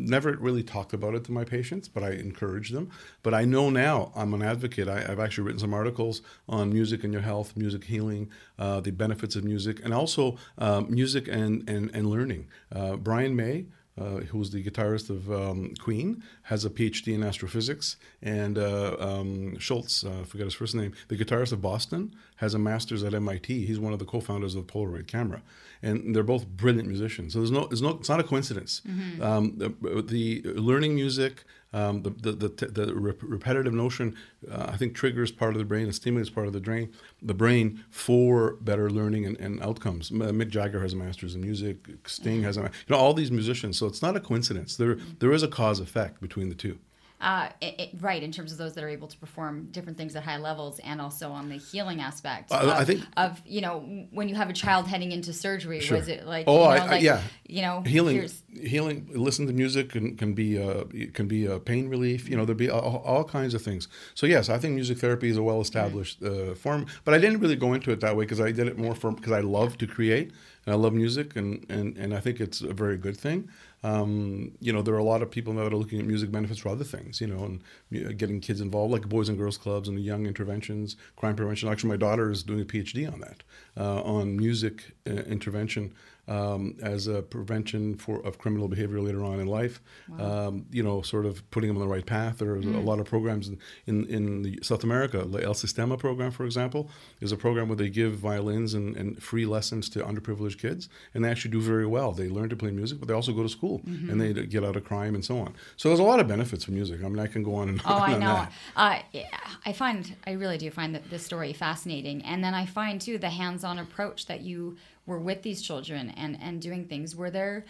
[0.04, 2.90] never really talked about it to my patients, but I encourage them.
[3.22, 4.88] But I know now I'm an advocate.
[4.88, 8.92] I, I've actually written some articles on music and your health, music healing, uh, the
[8.92, 12.48] benefits of music, and also um, music and and and learning.
[12.72, 13.66] Uh, Brian May
[14.00, 19.56] uh, who's the guitarist of um, Queen, has a PhD in astrophysics, and uh, um,
[19.58, 23.14] Scholz, uh, I forget his first name, the guitarist of Boston, has a master's at
[23.14, 23.66] MIT.
[23.66, 25.44] He's one of the co-founders of Polaroid camera,
[25.84, 27.34] and they're both brilliant musicians.
[27.34, 28.82] So there's no, there's no, it's not a coincidence.
[29.22, 29.70] Um, the,
[30.14, 31.44] the learning music.
[31.76, 34.16] Um, the the, the, the rep- repetitive notion,
[34.52, 37.34] uh, I think, triggers part of the brain and stimulates part of the brain, the
[37.34, 40.12] brain for better learning and, and outcomes.
[40.12, 41.78] Mick Jagger has a master's in music.
[42.06, 43.80] Sting has a, you know, all these musicians.
[43.80, 44.78] So it's not a coincidence.
[44.78, 46.78] There there is a cause effect between the two.
[47.24, 50.16] Uh, it, it, right, in terms of those that are able to perform different things
[50.16, 52.52] at high levels, and also on the healing aspect.
[52.52, 53.80] Uh, of, I think of you know
[54.12, 55.98] when you have a child heading into surgery, Sure.
[55.98, 57.22] was it like Oh, you know, I- I- like, yeah.
[57.48, 60.84] you know healing healing listen to music can, can be uh,
[61.14, 64.26] can be a pain relief you know there'd be all, all kinds of things so
[64.28, 67.56] yes i think music therapy is a well established uh, form but i didn't really
[67.56, 69.88] go into it that way because i did it more for because i love to
[69.88, 70.32] create
[70.66, 73.50] and i love music and, and and i think it's a very good thing
[73.84, 76.32] um, you know there are a lot of people now that are looking at music
[76.32, 77.44] benefits for other things you know
[77.92, 81.70] and getting kids involved like boys and girls clubs and young interventions crime prevention.
[81.70, 83.44] Actually my daughter is doing a phd on that
[83.78, 85.94] uh, on music uh, intervention
[86.28, 89.82] um, as a prevention for of criminal behavior later on in life.
[90.20, 92.38] Um, you know, sort of putting them on the right path.
[92.38, 93.50] There's a lot of programs
[93.88, 95.26] in, in, South America.
[95.26, 99.22] The El Sistema program, for example, is a program where they give violins and, and
[99.22, 102.12] free lessons to underprivileged kids, and they actually do very well.
[102.12, 104.76] They learn to play music, but they also go to school and they get out
[104.76, 105.54] of crime and so on.
[105.76, 107.04] So there's a lot of benefits from music.
[107.04, 108.48] I mean, I can go on and Oh, on I know.
[108.76, 109.26] Uh, yeah,
[109.66, 113.18] I find, I really do find that this story fascinating, and then I find too
[113.18, 117.16] the hands-on approach that you were with these children and and doing things.
[117.16, 117.66] Were there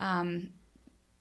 [0.00, 0.50] um,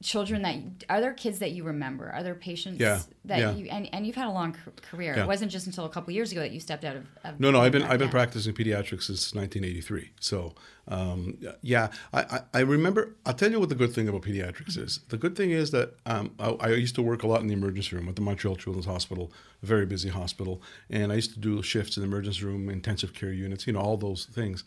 [0.04, 0.58] children that
[0.89, 2.12] are there kids that you remember?
[2.12, 3.51] Are there patients Yeah, that yeah.
[3.54, 4.56] you and, and you've had a long
[4.89, 5.15] career?
[5.15, 5.23] Yeah.
[5.23, 7.06] It wasn't just until a couple years ago that you stepped out of.
[7.23, 10.12] of No, no, I've been I've been practicing pediatrics since 1983.
[10.19, 10.54] So,
[10.88, 13.15] um, yeah, I, I, I remember.
[13.25, 14.99] I'll tell you what the good thing about pediatrics is.
[15.10, 17.54] The good thing is that um, I, I used to work a lot in the
[17.54, 19.32] emergency room at the Montreal Children's Hospital,
[19.63, 23.13] a very busy hospital, and I used to do shifts in the emergency room, intensive
[23.13, 24.63] care units, you know, all those things.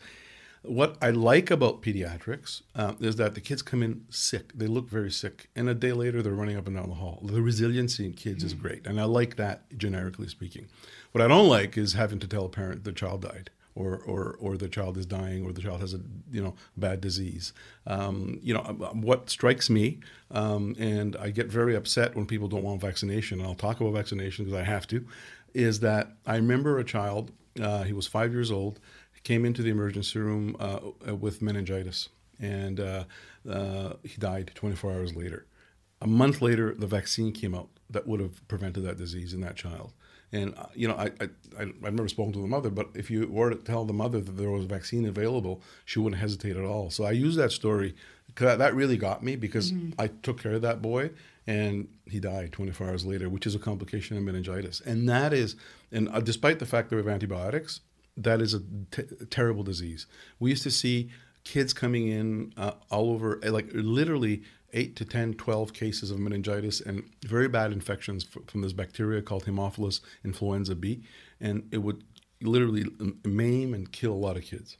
[0.63, 4.51] What I like about pediatrics uh, is that the kids come in sick.
[4.53, 7.21] They look very sick, and a day later they're running up and down the hall.
[7.23, 10.67] The resiliency in kids is great, and I like that generically speaking.
[11.13, 14.35] What I don't like is having to tell a parent the child died, or or
[14.41, 17.53] or the child is dying, or the child has a you know bad disease.
[17.87, 22.49] Um, you know um, what strikes me, um, and I get very upset when people
[22.49, 23.39] don't want vaccination.
[23.39, 25.05] And I'll talk about vaccination because I have to.
[25.53, 27.31] Is that I remember a child.
[27.59, 28.79] Uh, he was five years old
[29.23, 33.03] came into the emergency room uh, with meningitis, and uh,
[33.49, 35.45] uh, he died 24 hours later.
[36.01, 39.55] A month later, the vaccine came out that would have prevented that disease in that
[39.55, 39.93] child.
[40.31, 41.29] And uh, you know, I, I
[41.59, 44.21] I I've never spoken to the mother, but if you were to tell the mother
[44.21, 46.91] that there was a vaccine available, she wouldn't hesitate at all.
[46.91, 47.95] So I use that story
[48.27, 51.09] because that really got me because I took care of that boy
[51.47, 54.81] and he died 24 hours later, which is a complication of meningitis.
[54.81, 55.55] And that is,
[55.91, 57.81] and uh, despite the fact that we have antibiotics,
[58.23, 60.05] that is a t- terrible disease.
[60.39, 61.09] We used to see
[61.43, 66.19] kids coming in uh, all over, uh, like literally 8 to 10, 12 cases of
[66.19, 71.03] meningitis and very bad infections f- from this bacteria called Haemophilus influenza B.
[71.39, 72.03] And it would
[72.41, 72.85] literally
[73.25, 74.77] maim and kill a lot of kids.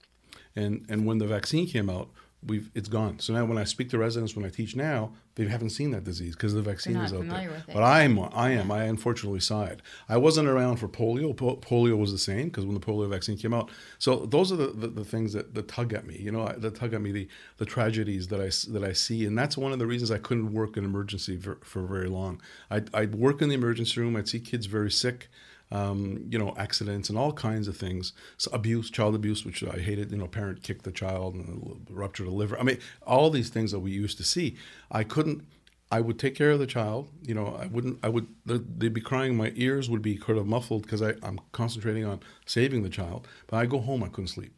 [0.56, 2.10] And, and when the vaccine came out,
[2.46, 3.20] we've it's gone.
[3.20, 6.04] So now when I speak to residents, when I teach now, they haven't seen that
[6.04, 7.64] disease because the vaccine is out there.
[7.74, 9.82] But I am, I am, I unfortunately saw it.
[10.08, 11.36] I wasn't around for polio.
[11.36, 13.70] Po- polio was the same because when the polio vaccine came out.
[14.00, 16.18] So those are the, the, the things that, that tug at me.
[16.18, 19.38] You know, that tug at me the, the tragedies that I that I see, and
[19.38, 22.42] that's one of the reasons I couldn't work in emergency for, for very long.
[22.70, 24.16] I'd, I'd work in the emergency room.
[24.16, 25.30] I'd see kids very sick
[25.72, 28.14] um, you know, accidents and all kinds of things.
[28.38, 30.12] So abuse, child abuse, which I hated.
[30.12, 32.60] You know, parent kicked the child and ruptured a liver.
[32.60, 34.56] I mean, all these things that we used to see.
[34.92, 35.46] I couldn't.
[35.92, 37.10] I would take care of the child.
[37.24, 38.00] You know, I wouldn't.
[38.04, 38.28] I would.
[38.46, 39.36] They'd be crying.
[39.36, 43.28] My ears would be kind of muffled because I'm concentrating on saving the child.
[43.48, 44.04] But I go home.
[44.04, 44.54] I couldn't sleep.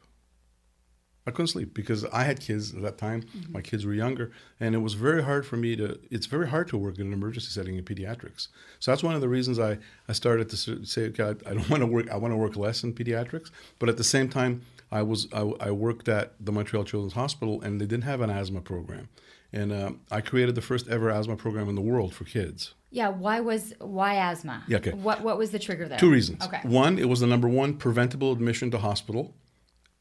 [1.28, 3.22] I couldn't sleep because I had kids at that time.
[3.22, 3.54] Mm-hmm.
[3.54, 6.00] My kids were younger, and it was very hard for me to.
[6.10, 8.48] It's very hard to work in an emergency setting in pediatrics.
[8.80, 11.70] So that's one of the reasons I, I started to say, okay, I, I don't
[11.70, 12.10] want to work.
[12.10, 15.42] I want to work less in pediatrics, but at the same time, I was I,
[15.60, 19.10] I worked at the Montreal Children's Hospital, and they didn't have an asthma program,
[19.54, 22.74] and um, I created the first ever asthma program in the world for kids.
[22.90, 24.64] Yeah, why was why asthma?
[24.68, 24.92] Yeah, okay.
[24.94, 26.00] What what was the trigger there?
[26.00, 26.44] Two reasons.
[26.44, 26.62] Okay.
[26.64, 29.36] One, it was the number one preventable admission to hospital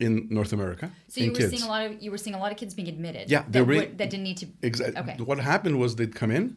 [0.00, 0.90] in North America.
[1.08, 1.50] So you were kids.
[1.50, 3.30] seeing a lot of you were seeing a lot of kids being admitted.
[3.30, 4.46] Yeah, that, they were- would- that didn't need to.
[4.62, 5.00] Exactly.
[5.00, 5.22] Okay.
[5.22, 6.56] What happened was they'd come in,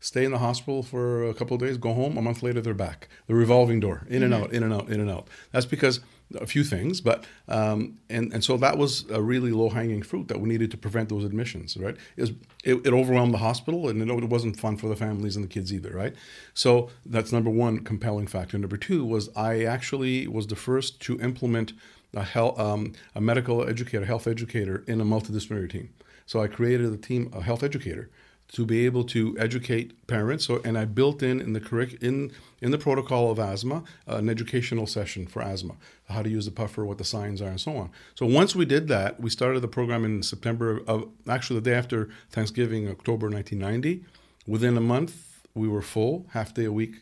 [0.00, 2.16] stay in the hospital for a couple of days, go home.
[2.16, 3.08] A month later, they're back.
[3.26, 5.28] The revolving door, in and out, in and out, in and out.
[5.52, 6.00] That's because
[6.40, 10.28] a few things, but um, and and so that was a really low hanging fruit
[10.28, 11.76] that we needed to prevent those admissions.
[11.76, 11.96] Right?
[12.16, 12.30] It, was,
[12.64, 15.48] it, it overwhelmed the hospital, and it, it wasn't fun for the families and the
[15.48, 15.90] kids either.
[15.90, 16.14] Right?
[16.54, 18.58] So that's number one compelling factor.
[18.58, 21.74] Number two was I actually was the first to implement
[22.14, 25.90] a, health, um, a medical educator, health educator in a multidisciplinary team.
[26.26, 28.10] So I created a team, a health educator,
[28.52, 30.44] to be able to educate parents.
[30.44, 34.28] So, and I built in in the curric- in in the protocol of asthma an
[34.28, 35.76] educational session for asthma,
[36.08, 37.90] how to use the puffer, what the signs are, and so on.
[38.14, 41.76] So once we did that, we started the program in September of actually the day
[41.76, 44.04] after Thanksgiving, October 1990.
[44.46, 46.96] Within a month, we were full, half day a week,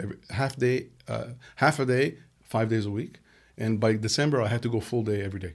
[0.00, 3.18] every, half day, uh, half a day, five days a week,
[3.58, 5.54] and by December, I had to go full day every day.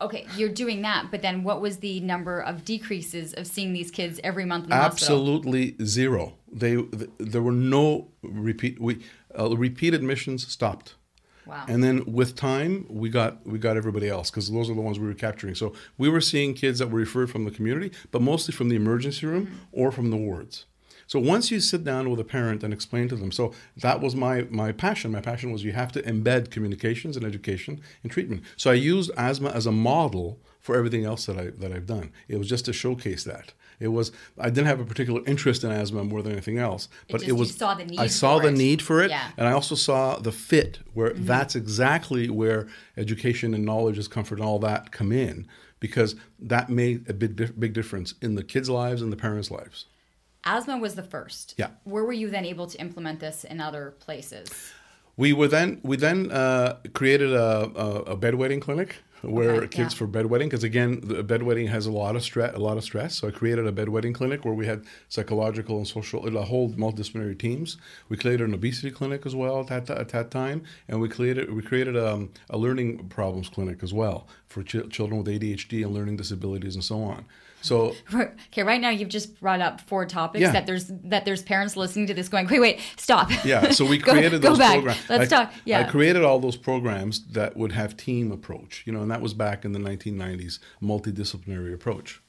[0.00, 3.90] Okay, you're doing that, but then what was the number of decreases of seeing these
[3.90, 5.86] kids every month in the Absolutely hospital?
[5.86, 6.34] zero.
[6.52, 9.00] They th- there were no repeat we
[9.38, 10.94] uh, repeat admissions stopped.
[11.46, 11.64] Wow.
[11.66, 15.00] And then with time, we got we got everybody else because those are the ones
[15.00, 15.54] we were capturing.
[15.56, 18.76] So we were seeing kids that were referred from the community, but mostly from the
[18.76, 19.54] emergency room Mm-hmm.
[19.72, 20.66] or from the wards.
[21.08, 24.14] So once you sit down with a parent and explain to them, so that was
[24.14, 25.10] my my passion.
[25.10, 28.42] My passion was you have to embed communications and education in treatment.
[28.56, 32.12] So I used asthma as a model for everything else that I that I've done.
[32.28, 33.54] It was just to showcase that.
[33.80, 37.22] It was I didn't have a particular interest in asthma more than anything else, but
[37.22, 38.58] it you was saw the need I saw the it.
[38.58, 39.30] need for it, Yeah.
[39.38, 41.24] and I also saw the fit where mm-hmm.
[41.24, 42.68] that's exactly where
[42.98, 45.46] education and knowledge, is comfort, and all that come in
[45.80, 49.86] because that made a big big difference in the kids' lives and the parents' lives.
[50.48, 51.54] Asthma was the first.
[51.58, 51.70] Yeah.
[51.84, 54.48] Where were you then able to implement this in other places?
[55.16, 59.92] We were then we then uh, created a, a, a bedwetting clinic where Okay, kids
[59.94, 59.98] yeah.
[59.98, 63.16] for bedwetting because again the bedwetting has a lot of stress a lot of stress
[63.16, 67.36] so I created a bedwetting clinic where we had psychological and social a whole multidisciplinary
[67.36, 71.08] teams we created an obesity clinic as well at that, at that time and we
[71.08, 75.84] created we created um, a learning problems clinic as well for ch- children with ADHD
[75.84, 77.24] and learning disabilities and so on
[77.68, 77.94] so
[78.48, 80.52] Okay, right now you've just brought up four topics Yeah.
[80.52, 83.30] that there's that there's parents listening to this going, wait, wait, stop.
[83.44, 84.74] Yeah, so we Go- created go those back.
[84.74, 85.08] programs.
[85.08, 85.52] Let's I, talk.
[85.64, 85.80] Yeah.
[85.80, 89.34] I created all those programs that would have team approach, you know, and that was
[89.34, 92.20] back in the 1990s, multidisciplinary approach.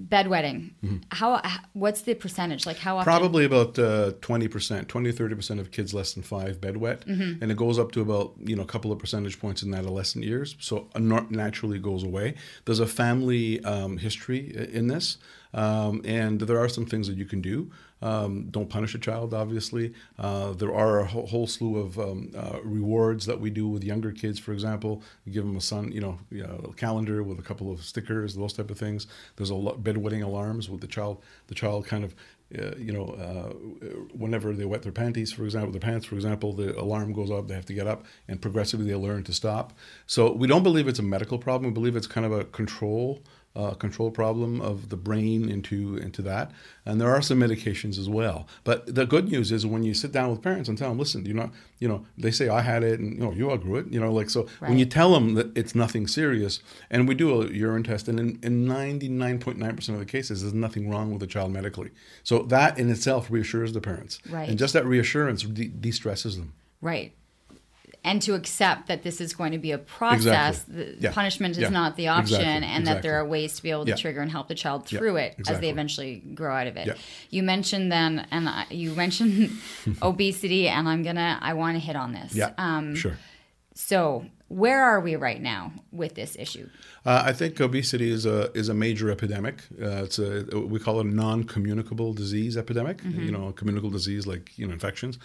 [0.00, 0.72] Bedwetting.
[1.10, 1.42] How?
[1.72, 2.66] What's the percentage?
[2.66, 3.10] Like how often?
[3.10, 3.18] Mm-hmm.
[3.18, 7.04] Probably about uh, 20%, 20 30% of kids less than five bedwet.
[7.04, 7.42] Mm-hmm.
[7.42, 10.24] And it goes up to about, you know, a couple of percentage points in adolescent
[10.24, 10.54] years.
[10.60, 12.34] So not- naturally goes away.
[12.64, 15.18] There's a family um, history in this.
[15.56, 17.70] Um, and there are some things that you can do.
[18.02, 19.94] Um, don't punish a child, obviously.
[20.18, 23.82] Uh, there are a whole, whole slew of um, uh, rewards that we do with
[23.82, 24.38] younger kids.
[24.38, 27.72] For example, we give them a sun, you know, you know, calendar with a couple
[27.72, 29.06] of stickers, those type of things.
[29.36, 31.22] There's a lot bedwetting alarms with the child.
[31.46, 32.14] The child kind of,
[32.56, 33.54] uh, you know, uh,
[34.14, 37.48] whenever they wet their panties, for example, their pants, for example, the alarm goes up.
[37.48, 39.72] They have to get up, and progressively they learn to stop.
[40.06, 41.70] So we don't believe it's a medical problem.
[41.70, 43.22] We believe it's kind of a control
[43.56, 46.50] uh, control problem of the brain into into that.
[46.84, 48.46] And there are some medications as well.
[48.62, 51.24] But the good news is when you sit down with parents and tell them, listen,
[51.26, 53.86] you know, you know, they say I had it and you know you outgrew it,
[53.90, 57.42] you know, like so when you tell them that it's nothing serious, and we do
[57.42, 61.26] a urine test, and in, in 99.9% of the cases, there's nothing wrong with the
[61.26, 61.90] child medically.
[62.22, 64.48] So that in itself reassures the parents, Right.
[64.48, 66.52] and just that reassurance de- de-stresses them.
[66.80, 67.12] Right.
[68.06, 70.84] And to accept that this is going to be a process, Exactly.
[70.94, 71.12] the Yeah.
[71.12, 71.68] punishment is Yeah.
[71.70, 72.68] not the option, Exactly.
[72.68, 73.96] and that there are ways to be able to Yeah.
[73.96, 76.96] trigger and help the child through it as they eventually grow out of it.
[77.30, 79.50] You mentioned then, and I- you mentioned
[80.02, 82.32] obesity, and I'm gonna, I want to hit on this.
[82.34, 83.18] Yeah, Um, sure.
[83.78, 86.70] So, where are we right now with this issue?
[87.04, 89.64] Uh, I think obesity is a is a major epidemic.
[89.78, 93.02] Uh, it's a we call it a non-communicable disease epidemic.
[93.04, 95.18] You know, a communicable disease like you know infections.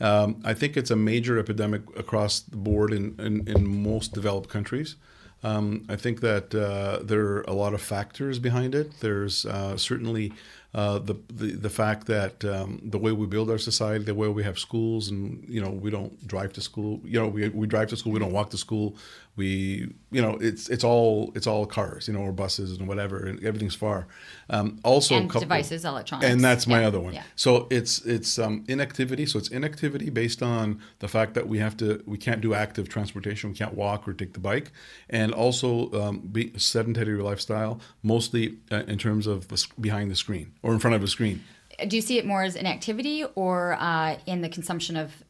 [0.00, 4.50] Um, I think it's a major epidemic across the board in in, in most developed
[4.50, 4.96] countries.
[5.42, 9.00] Um, I think that uh, there are a lot of factors behind it.
[9.00, 10.32] There's uh, certainly
[10.74, 14.26] uh, the, the the fact that um, the way we build our society, the way
[14.26, 17.00] we have schools, and you know we don't drive to school.
[17.04, 18.12] You know we, we drive to school.
[18.12, 18.96] We don't walk to school.
[19.36, 22.06] We you know it's it's all it's all cars.
[22.08, 23.26] You know or buses and whatever.
[23.26, 24.06] And everything's far.
[24.50, 26.30] Um, also And coupled- devices, electronics.
[26.30, 27.14] and that's my Yeah, other one.
[27.14, 27.22] yeah.
[27.34, 29.26] So it's it's um, inactivity.
[29.26, 32.88] So it's inactivity based on the fact that we have to we can't do active
[32.88, 33.50] transportation.
[33.50, 34.70] We can't walk or take the bike,
[35.10, 40.52] and also um, be sedentary lifestyle, mostly uh, in terms of the, behind the screen
[40.62, 41.42] or in front of a screen.
[41.88, 45.24] Do you see it more as inactivity or uh, in the consumption of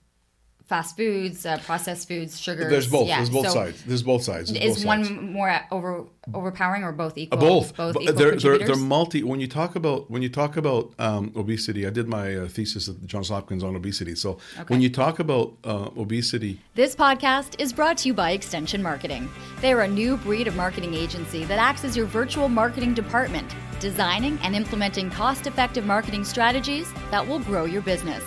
[0.67, 2.71] fast foods, uh, processed foods, sugars?
[2.71, 3.09] There's both.
[3.09, 3.85] Yeah, There's both so sides.
[3.85, 4.53] There's both sides.
[4.53, 5.21] There's Is both one sides.
[5.21, 7.39] more over overpowering or both equal?
[7.39, 7.77] Both.
[7.77, 9.23] Both equal they're, they're, they're multi.
[9.23, 12.89] When you talk about when you talk about um, obesity, I did my uh, thesis
[12.89, 14.15] at Johns Hopkins on obesity.
[14.15, 18.83] So when you talk about uh, obesity, This podcast is brought to you by Extension
[18.83, 19.29] Marketing.
[19.61, 23.55] They are a new breed of marketing agency that acts as your virtual marketing department,
[23.81, 28.23] designing and implementing cost effective marketing strategies that will grow your business.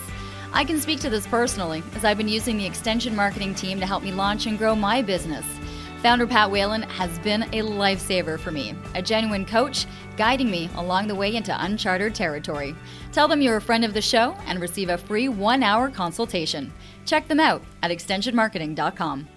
[0.52, 3.86] I can speak to this personally, as I've been using the Extension Marketing team to
[3.86, 5.44] help me launch and grow my business.
[6.02, 9.84] Founder Pat Whalen has been a lifesaver for me, a genuine coach
[10.16, 12.74] guiding me along the way into uncharted territory.
[13.12, 16.72] Tell them you're a friend of the show and receive a free one hour consultation.
[17.04, 19.28] Check them out at extensionmarketing.com.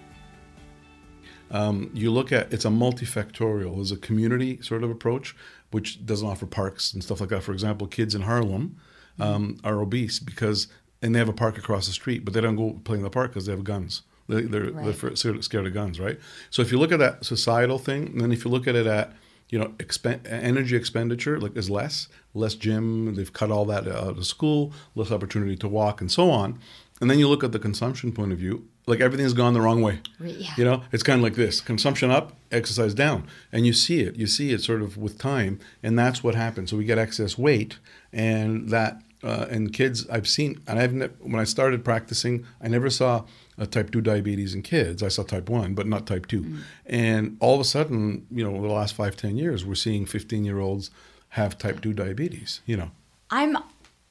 [1.50, 3.78] Um, you look at it's a multifactorial.
[3.80, 5.36] it's a community sort of approach,
[5.72, 7.42] which doesn't offer parks and stuff like that.
[7.42, 8.76] For example, kids in Harlem
[9.18, 10.68] um, are obese because
[11.02, 13.10] and they have a park across the street, but they don't go play in the
[13.10, 14.02] park because they have guns.
[14.28, 14.96] They, they're, Right.
[14.98, 16.18] they're scared of guns, right?
[16.50, 18.86] So if you look at that societal thing, and then if you look at it
[18.86, 19.12] at
[19.50, 23.14] you know expen- energy expenditure like is less, less gym.
[23.16, 26.58] They've cut all that out of school, less opportunity to walk, and so on.
[27.02, 29.82] And then you look at the consumption point of view, like everything's gone the wrong
[29.82, 30.00] way.
[30.20, 30.52] Yeah.
[30.56, 34.16] You know, it's kind of like this: consumption up, exercise down, and you see it.
[34.16, 36.70] You see it sort of with time, and that's what happens.
[36.70, 37.78] So we get excess weight,
[38.12, 42.68] and that uh, and kids I've seen, and I've ne- when I started practicing, I
[42.68, 43.24] never saw
[43.58, 45.02] a type two diabetes in kids.
[45.02, 46.58] I saw type one, but not type two.
[46.86, 50.06] And all of a sudden, you know, over the last five ten years, we're seeing
[50.06, 50.90] fifteen year olds
[51.30, 52.60] have type two diabetes.
[52.66, 52.90] You know,
[53.30, 53.56] I'm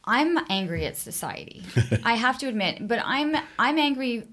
[0.05, 1.63] I'm angry at society.
[2.03, 4.27] I have to admit, but I'm I'm angry.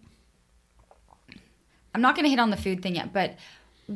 [1.94, 3.36] I'm not going to hit on the food thing yet, but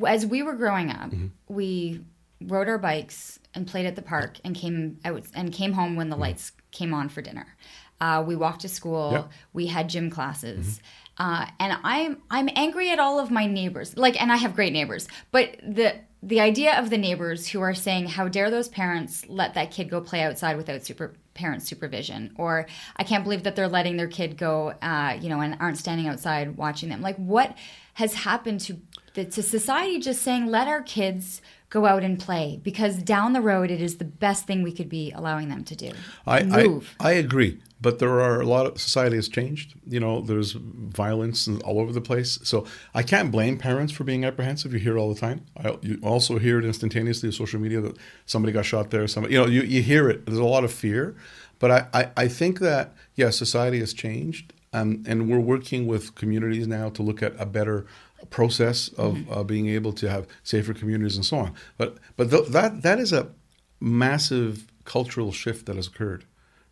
[0.07, 1.27] as we were growing up, Mm-hmm.
[1.49, 2.01] we
[2.41, 6.09] rode our bikes and played at the park and came out and came home when
[6.09, 7.47] the lights came on for dinner.
[8.01, 9.07] Uh, we walked to school.
[9.07, 9.17] Mm-hmm.
[9.17, 9.31] Yep.
[9.53, 10.81] We had gym classes.
[11.19, 13.97] Uh, and I'm I'm angry at all of my neighbors.
[13.97, 17.75] Like, and I have great neighbors, but the the idea of the neighbors who are
[17.75, 22.33] saying, "How dare those parents let that kid go play outside without super parent supervision?"
[22.37, 25.79] Or, "I can't believe that they're letting their kid go, uh, you know, and aren't
[25.79, 27.57] standing outside watching them." Like, what
[27.95, 28.79] has happened to
[29.15, 30.01] the, to society?
[30.01, 33.97] Just saying, "Let our kids." Go out and play because down the road it is
[33.97, 35.93] the best thing we could be allowing them to do.
[36.27, 36.95] I, I Move.
[37.01, 39.73] I agree, but there are a lot of society has changed.
[39.89, 42.39] You know, there's violence all over the place.
[42.43, 44.75] So I can't blame parents for being apprehensive.
[44.75, 45.47] You hear it all the time.
[45.57, 49.09] I, you also hear it instantaneously on social media that somebody got shot there.
[49.09, 50.27] Somebody, you know, you, you hear it.
[50.27, 51.17] There's a lot of fear,
[51.59, 56.15] but I, I, I think that yeah, society has changed, um, and we're working with
[56.17, 57.87] communities now to look at a better
[58.31, 59.33] process of Mm-hmm.
[59.33, 61.55] uh, being able to have safer communities and so on.
[61.77, 63.29] But but th- that that is a
[63.81, 66.25] massive cultural shift that has occurred.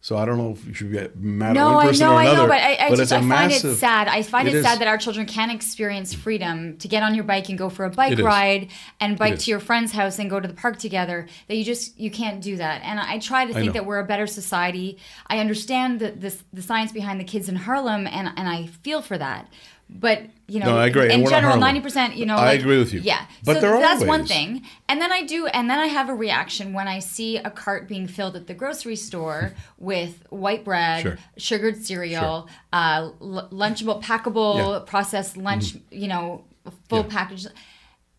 [0.02, 2.12] So I don't know if you should get mad No, at one I person know,
[2.14, 2.36] or I another.
[2.38, 4.08] know, but I, I just it's I a find massive, it sad.
[4.08, 4.64] I find it, is.
[4.64, 7.84] sad that our children can't experience freedom to get on your bike and go for
[7.84, 11.28] a bike ride and bike to your friend's house and go to the park together.
[11.48, 12.80] That you just you can't do that.
[12.82, 14.96] And I try to think that we're a better society.
[15.26, 19.02] I understand the, the the science behind the kids in Harlem, and and I feel
[19.02, 19.52] for that.
[19.92, 21.12] But you know, No, I agree.
[21.12, 22.16] In general, ninety percent.
[22.16, 23.00] You know, I like- agree with you.
[23.00, 24.62] Yeah, But so there are that's one thing.
[24.88, 27.86] And then I do, and then I have a reaction when I see a cart
[27.88, 31.18] being filled at the grocery store with white bread, Sure.
[31.36, 34.62] sugared cereal, uh, l- lunchable, packable, Yeah.
[34.64, 34.84] Mm-hmm.
[34.86, 36.44] processed lunch, you know,
[36.88, 37.06] full Yeah.
[37.08, 37.46] package.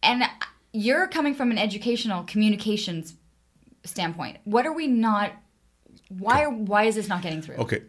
[0.04, 0.24] And
[0.74, 3.16] you're coming from an educational communications
[3.84, 4.38] standpoint.
[4.46, 5.32] What are we not?
[6.10, 6.46] Why?
[6.48, 7.56] Why is this not getting through?
[7.56, 7.82] Okay,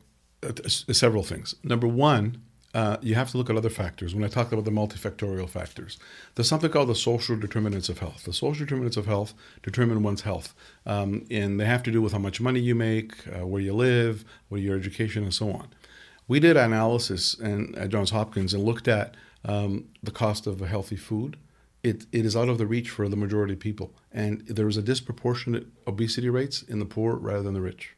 [0.43, 1.55] uh, several things.
[1.65, 2.43] Number one,
[2.75, 4.15] uh, you have to look at other factors.
[4.15, 5.99] When I talk about the multifactorial factors,
[6.35, 8.25] there's something called the social determinants of health.
[8.25, 10.55] The social determinants of health determine one's health,
[10.87, 13.75] um, and they have to do with how much money you make, uh, where you
[13.75, 15.69] live, what your education, and so on.
[16.29, 20.67] We did analysis in, at Johns Hopkins and looked at um, the cost of a
[20.67, 21.37] healthy food.
[21.83, 24.77] It, it is out of the reach for the majority of people, and there is
[24.77, 27.97] a disproportionate obesity rates in the poor rather than the rich.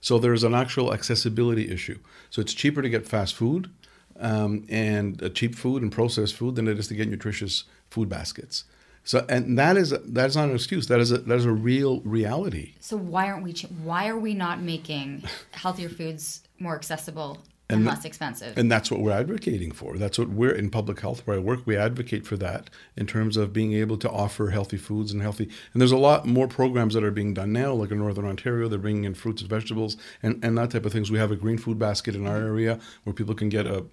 [0.00, 1.98] So there's an actual accessibility issue.
[2.30, 3.70] So it's cheaper to get fast food
[4.18, 8.08] um, and uh, cheap food and processed food than it is to get nutritious food
[8.08, 8.64] baskets.
[9.04, 10.88] So and that is that is not an excuse.
[10.88, 12.74] That is a that is a real reality.
[12.80, 13.52] So why aren't we?
[13.84, 15.22] Why are we not making
[15.52, 18.56] healthier foods more accessible and, And- less expensive?
[18.56, 19.96] And that's what we're advocating for.
[19.96, 21.60] That's what we're in public health where I work.
[21.64, 25.48] We advocate for that in terms of being able to offer healthy foods and healthy.
[25.72, 28.68] And there's a lot more programs that are being done now, like in Northern Ontario.
[28.68, 31.10] They're bringing in fruits and vegetables and, and that type of things.
[31.10, 32.46] We have a green food basket in our mm-hmm.
[32.46, 33.84] area where people can get a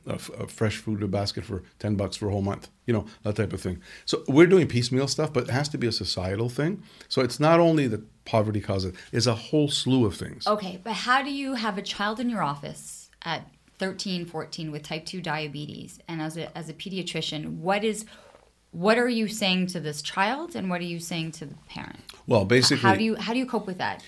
[0.48, 3.62] fresh food basket for 10 bucks for a whole month, you know, that type of
[3.62, 3.82] thing.
[4.06, 6.84] So we're doing piecemeal stuff, but it has to be a societal thing.
[7.08, 10.48] So it's not only that poverty causes it, it's a whole slew of things.
[10.48, 13.48] Okay, but how do you have a child in your office at
[13.84, 18.06] 13, 14 with type 2 diabetes and as a as a pediatrician, what is
[18.72, 22.00] what are you saying to this child and what are you saying to the parent?
[22.26, 24.02] Well, basically, How do you how do you cope with that?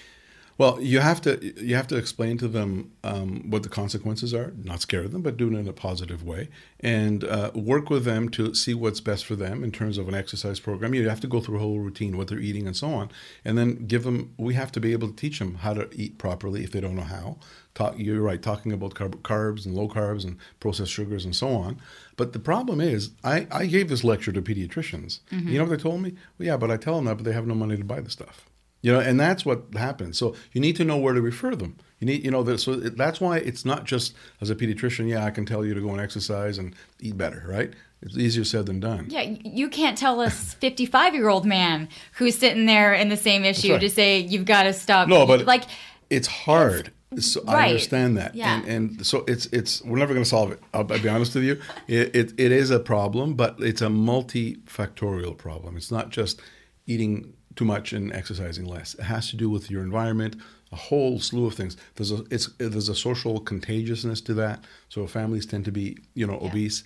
[0.57, 4.53] Well, you have to you have to explain to them um, what the consequences are.
[4.63, 6.47] Not scare them, but do it in a positive way,
[6.79, 10.15] and uh, work with them to see what's best for them in terms of an
[10.15, 10.93] exercise program.
[10.93, 13.11] You have to go through a whole routine, what they're eating, and so on,
[13.43, 14.33] and then give them.
[14.37, 16.95] We have to be able to teach them how to eat properly if they don't
[16.95, 17.37] know how.
[17.73, 21.49] Talk, you're right, talking about carb, carbs and low carbs and processed sugars and so
[21.49, 21.81] on.
[22.15, 25.19] But the problem is, I, I gave this lecture to pediatricians.
[25.31, 25.49] Mm-hmm.
[25.49, 26.15] You know what they told me?
[26.37, 28.09] Well, yeah, but I tell them that, but they have no money to buy the
[28.09, 28.49] stuff.
[28.85, 30.15] You know, and that's what happens.
[30.15, 31.75] So you need to know where to refer them.
[31.97, 35.09] You need, you know, that, so that's why it's not just as a pediatrician.
[35.09, 37.73] Yeah, I can tell you to go and exercise and eat better, right?
[38.03, 39.07] It's easier said than done.
[39.09, 43.43] Yeah, you can't tell a 55 year old man who's sitting there in the same
[43.43, 43.81] issue right.
[43.81, 45.07] to say you've got to stop.
[45.07, 45.63] No, but like
[46.11, 46.91] it's hard.
[47.11, 47.55] It's, so right.
[47.55, 48.57] I understand that, yeah.
[48.57, 50.61] and, and so it's it's we're never going to solve it.
[50.75, 51.59] I'll, I'll, be honest with you.
[51.87, 55.75] It, it it is a problem, but it's a multifactorial problem.
[55.75, 56.39] It's not just
[56.85, 58.95] eating too much and exercising less.
[58.95, 60.35] It has to do with your environment,
[60.71, 61.77] a whole slew of things.
[61.95, 64.63] There's a it's there's a social contagiousness to that.
[64.89, 66.49] So families tend to be you know yeah.
[66.49, 66.83] obese.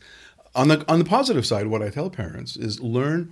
[0.56, 3.32] On the on the positive side, what I tell parents is learn,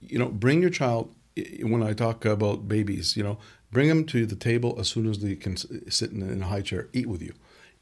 [0.00, 1.14] you know, bring your child.
[1.60, 3.36] When I talk about babies, you know,
[3.70, 5.56] bring them to the table as soon as they can
[5.90, 7.34] sit in, in a high chair, eat with you.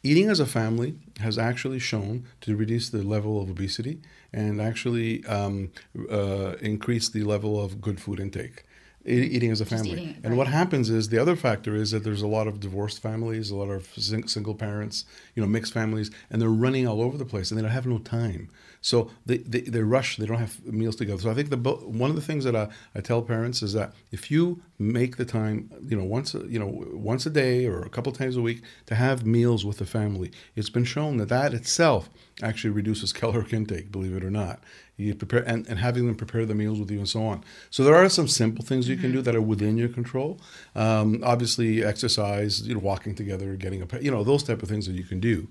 [0.02, 4.00] Eating as a family has actually shown to reduce the level of obesity
[4.32, 5.70] and actually um,
[6.10, 8.64] uh, increase the level of good food intake
[9.04, 9.92] eating as a family.
[9.92, 13.02] Eating, and what happens is the other factor is that there's a lot of divorced
[13.02, 17.18] families, a lot of single parents, you know, mixed families, and they're running all over
[17.18, 18.48] the place and they don't have no time.
[18.80, 21.20] So they, they, they rush, they don't have meals together.
[21.20, 23.94] So I think the one of the things that I, I tell parents is that
[24.12, 27.88] if you make the time, you know, once you know once a day or a
[27.88, 31.54] couple times a week to have meals with the family, it's been shown that that
[31.54, 32.10] itself
[32.42, 34.60] actually reduces caloric intake, believe it or not.
[34.96, 37.44] You prepare and, and having them prepare the meals with you and so on.
[37.70, 39.24] So there are some simple things you can do mm-hmm.
[39.24, 40.40] that are within your control.
[40.76, 44.86] Um, obviously, exercise, you know, walking together, getting a, you know, those type of things
[44.86, 45.48] that you can do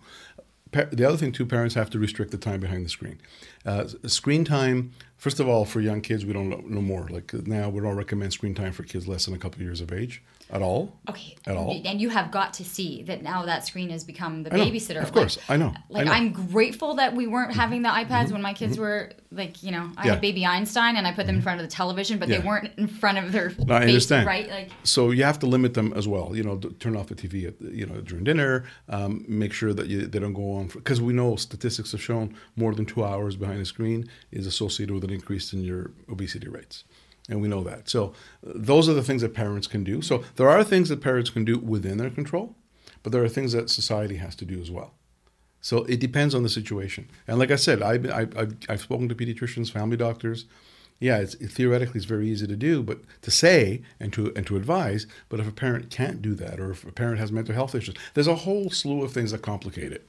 [0.73, 3.19] the other thing too, parents have to restrict the time behind the screen.
[3.65, 4.91] Uh, screen time,
[5.23, 7.07] first of all, for young kids, we don't know, no more.
[7.07, 9.93] Like now, we don't recommend screen time for kids less than a couple years of
[9.93, 10.99] age at all.
[11.09, 11.35] Okay.
[11.45, 11.81] At all.
[11.85, 15.01] And you have got to see that now that screen has become the babysitter.
[15.01, 15.73] Of course, like, I know.
[15.89, 18.33] Like I am grateful that we weren't having the iPads mm-hmm.
[18.33, 18.81] when my kids mm-hmm.
[18.81, 20.11] were like, you know, I yeah.
[20.11, 21.43] had baby Einstein and I put them in mm-hmm.
[21.43, 22.39] front of the television, but yeah.
[22.39, 23.51] they weren't in front of their.
[23.57, 24.27] No, I understand.
[24.27, 24.49] Right.
[24.49, 24.71] Like.
[24.83, 26.35] So you have to limit them as well.
[26.35, 28.65] You know, turn off the TV at you know during dinner.
[28.89, 32.35] Um, make sure that you, they don't go on because we know statistics have shown
[32.55, 36.47] more than two hours behind the screen is associated with an increase in your obesity
[36.47, 36.83] rates
[37.29, 37.89] and we know that.
[37.89, 40.01] So those are the things that parents can do.
[40.01, 42.55] So there are things that parents can do within their control,
[43.01, 44.93] but there are things that society has to do as well.
[45.61, 47.09] So it depends on the situation.
[47.25, 50.45] And like I said, I've, I've, I've spoken to pediatricians, family doctors.
[50.99, 54.45] Yeah, it's, it, theoretically it's very easy to do, but to say and to and
[54.47, 55.07] to advise.
[55.29, 57.95] But if a parent can't do that, or if a parent has mental health issues,
[58.13, 60.07] there's a whole slew of things that complicate it.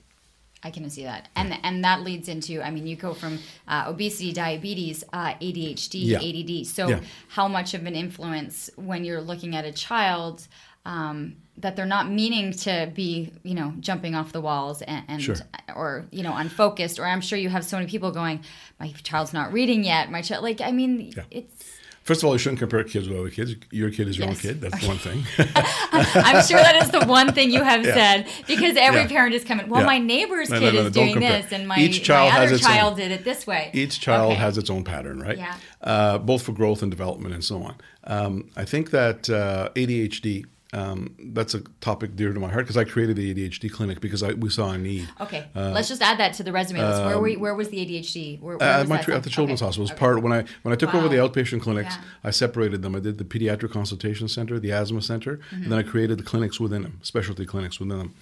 [0.64, 2.62] I can see that, and and that leads into.
[2.62, 3.38] I mean, you go from
[3.68, 6.18] uh, obesity, diabetes, uh, ADHD, yeah.
[6.18, 6.66] ADD.
[6.66, 7.00] So, yeah.
[7.28, 10.48] how much of an influence when you're looking at a child
[10.86, 15.22] um, that they're not meaning to be, you know, jumping off the walls and, and
[15.22, 15.36] sure.
[15.76, 16.98] or you know, unfocused.
[16.98, 18.42] Or I'm sure you have so many people going,
[18.80, 21.24] "My child's not reading yet." My child, like, I mean, yeah.
[21.30, 21.73] it's
[22.04, 23.54] First of all, you shouldn't compare kids with other kids.
[23.70, 24.36] Your kid is your yes.
[24.36, 24.60] own kid.
[24.60, 24.86] That's okay.
[24.86, 25.24] one thing.
[25.38, 27.94] I'm sure that is the one thing you have yeah.
[27.94, 29.08] said because every yeah.
[29.08, 29.70] parent is coming.
[29.70, 29.86] Well, yeah.
[29.86, 32.58] my neighbor's no, kid no, no, is doing this, and my, Each child my other
[32.58, 33.70] child own, did it this way.
[33.72, 34.40] Each child okay.
[34.40, 35.38] has its own pattern, right?
[35.38, 35.56] Yeah.
[35.80, 37.76] Uh, both for growth and development and so on.
[38.04, 40.44] Um, I think that uh, ADHD
[40.74, 44.24] um, that's a topic dear to my heart because I created the ADHD clinic because
[44.24, 45.08] I, we saw a need.
[45.20, 46.80] Okay, uh, let's just add that to the resume.
[46.80, 48.40] Um, where, we, where was the ADHD?
[48.40, 49.66] Where, where at, my, at the Children's okay.
[49.66, 49.82] Hospital.
[49.82, 49.98] It was okay.
[49.98, 51.00] part when I when I took wow.
[51.00, 51.94] over the outpatient clinics.
[51.94, 52.02] Yeah.
[52.24, 52.96] I separated them.
[52.96, 55.62] I did the pediatric consultation center, the asthma center, mm-hmm.
[55.62, 58.14] and then I created the clinics within them, specialty clinics within them.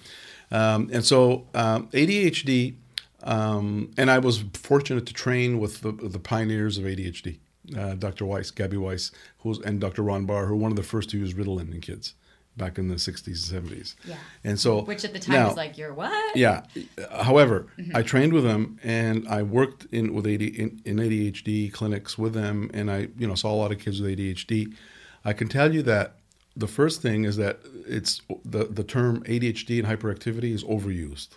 [0.51, 2.75] Um, and so um, ADHD,
[3.23, 7.39] um, and I was fortunate to train with the, the pioneers of ADHD.
[7.75, 8.25] Uh, Dr.
[8.25, 10.03] Weiss, Gabby Weiss, who's and Dr.
[10.03, 12.13] Ron Barr, who were one of the first to use Ritalin in kids
[12.55, 13.95] back in the 60s and 70s.
[14.05, 14.15] Yeah.
[14.43, 16.35] And so which at the time now, was like you're what?
[16.35, 16.63] Yeah.
[17.11, 17.95] However, mm-hmm.
[17.95, 22.33] I trained with them and I worked in with AD, in, in, ADHD clinics with
[22.33, 24.73] them and I, you know, saw a lot of kids with ADHD.
[25.25, 26.17] I can tell you that
[26.55, 31.29] the first thing is that it's the the term ADHD and hyperactivity is overused.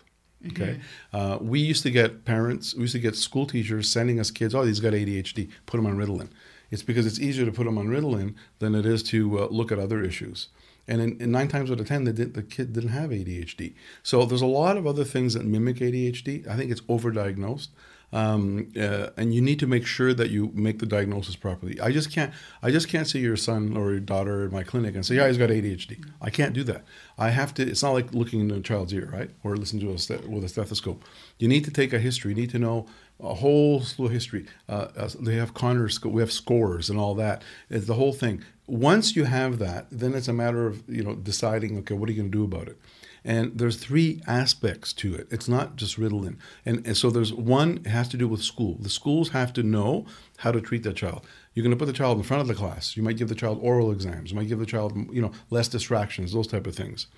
[0.49, 0.79] Okay,
[1.13, 1.17] mm-hmm.
[1.17, 4.55] uh, we used to get parents, we used to get school teachers sending us kids.
[4.55, 5.51] Oh, he's got ADHD.
[5.65, 6.29] Put him on Ritalin.
[6.71, 9.73] It's because it's easier to put them on Ritalin than it is to uh, look
[9.73, 10.49] at other issues.
[10.89, 13.75] And in, in nine times out of ten, did, the kid didn't have ADHD.
[14.03, 16.47] So there's a lot of other things that mimic ADHD.
[16.49, 17.69] I think it's overdiagnosed.
[18.13, 21.81] um, uh, and you need to make sure that you make the diagnosis properly.
[21.81, 22.33] I just can't.
[22.63, 25.27] I just can't see your son or your daughter in my clinic and say, "Yeah,
[25.27, 26.85] he's got ADHD." I can't do that.
[27.19, 27.63] I have to.
[27.69, 30.49] It's not like looking into a child's ear, right, or listen to a with a
[30.49, 31.05] stethoscope.
[31.39, 32.31] You need to take a history.
[32.31, 32.87] You need to know
[33.21, 34.47] a whole slew of history.
[34.69, 37.43] Uh, uh, they have Conners, we have scores and all that.
[37.71, 38.45] It's the whole thing.
[38.67, 41.79] Once you have that, then it's a matter of you know deciding.
[41.79, 42.79] Okay, what are you going to do about it?
[43.25, 45.27] And there's three aspects to it.
[45.33, 46.37] It's not just Ritalin.
[46.65, 48.77] And, and so there's one it has to do with school.
[48.79, 50.07] The schools have to know
[50.37, 51.27] how to treat that child.
[51.53, 52.97] You're going to put the child in front of the class.
[52.97, 54.31] You might give the child oral exams.
[54.31, 57.09] You might give the child, you know, less distractions, those type of things.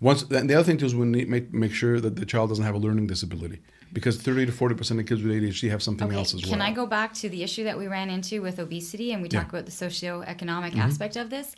[0.00, 2.48] Once, and the other thing too is we need make make sure that the child
[2.50, 3.60] doesn't have a learning disability
[3.92, 6.50] because 30 to 40 percent of kids with ADHD have something Okay, else as well.
[6.50, 9.28] Can I go back to the issue that we ran into with obesity and we
[9.30, 9.40] Yeah.
[9.40, 10.80] talk about the socioeconomic Mm-hmm.
[10.80, 11.54] aspect of this?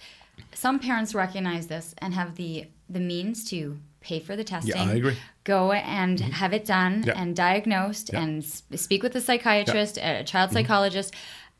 [0.54, 4.76] Some parents recognize this and have the the means to pay for the testing.
[4.76, 5.12] Yeah, I agree.
[5.12, 5.42] Mm-hmm.
[5.44, 7.20] Go and have it done Yeah.
[7.20, 8.22] and diagnosed Yeah.
[8.22, 11.14] and speak with a psychiatrist, a child psychologist.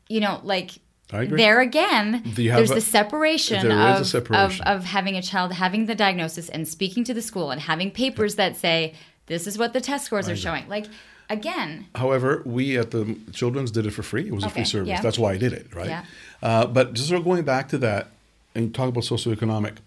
[0.09, 0.81] You know, like Mm-hmm.
[1.09, 4.61] There again, Do you have there's a- the separation, There of, a separation.
[4.65, 7.91] Of, of having a child having the diagnosis and speaking to the school and having
[7.91, 8.93] papers that say
[9.27, 10.67] this is what the test scores are showing.
[10.67, 10.85] Like
[11.29, 14.27] again, However, we at the Children's did it for free.
[14.27, 14.89] It was a free service.
[14.89, 15.01] yeah.
[15.01, 15.87] That's why I did it, right?
[15.87, 16.03] Yeah.
[16.41, 18.07] Uh, but just sort of going back to that
[18.55, 19.77] and talk about socioeconomic,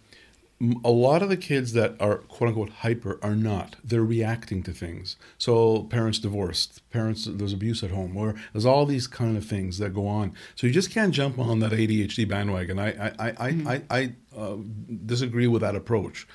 [0.84, 3.76] a lot of the kids that are quote unquote hyper are not.
[3.82, 5.16] They're reacting to things.
[5.38, 9.78] So parents divorced, parents there's abuse at home, or there's all these kind of things
[9.78, 10.34] that go on.
[10.54, 12.78] So you just can't jump on that ADHD bandwagon.
[12.78, 14.56] I I I I, I, I uh,
[15.06, 16.26] disagree with that approach.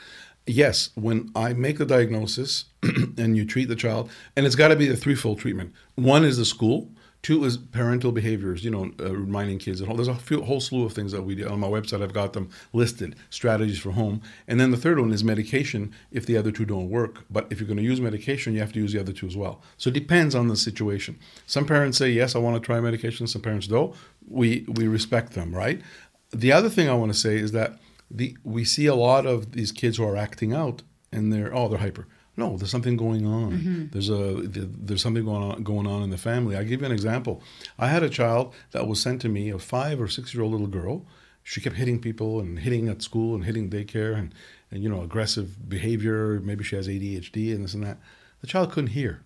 [0.47, 4.75] Yes, when I make the diagnosis and you treat the child, and it's got to
[4.75, 5.73] be the threefold treatment.
[5.95, 6.91] One is the school.
[7.25, 9.97] Two is parental behaviors, you know, uh, reminding kids at home.
[9.97, 11.49] There's a few, whole slew of things that we do.
[11.49, 14.21] On my website, I've got them listed, strategies for home.
[14.47, 17.25] And then the third one is medication if the other two don't work.
[17.31, 19.35] But if you're going to use medication, you have to use the other two as
[19.35, 19.63] well.
[19.75, 21.17] So it depends on the situation.
[21.47, 23.25] Some parents say, yes, I want to try medication.
[23.25, 23.95] Some parents don't.
[24.29, 25.81] We, we respect them, right?
[26.29, 27.79] The other thing I want to say is that
[28.11, 31.69] the, we see a lot of these kids who are acting out and they're, oh,
[31.69, 32.05] they're hyper.
[32.37, 33.51] No, there's something going on.
[33.51, 33.85] Mm-hmm.
[33.91, 36.57] There's a there's something going on going on in the family.
[36.57, 37.41] I give you an example.
[37.79, 40.51] I had a child that was sent to me, a five or six year old
[40.51, 41.05] little girl.
[41.43, 44.33] She kept hitting people and hitting at school and hitting daycare and,
[44.71, 46.41] and you know aggressive behavior.
[46.41, 47.99] Maybe she has ADHD and this and that.
[48.41, 49.21] The child couldn't hear.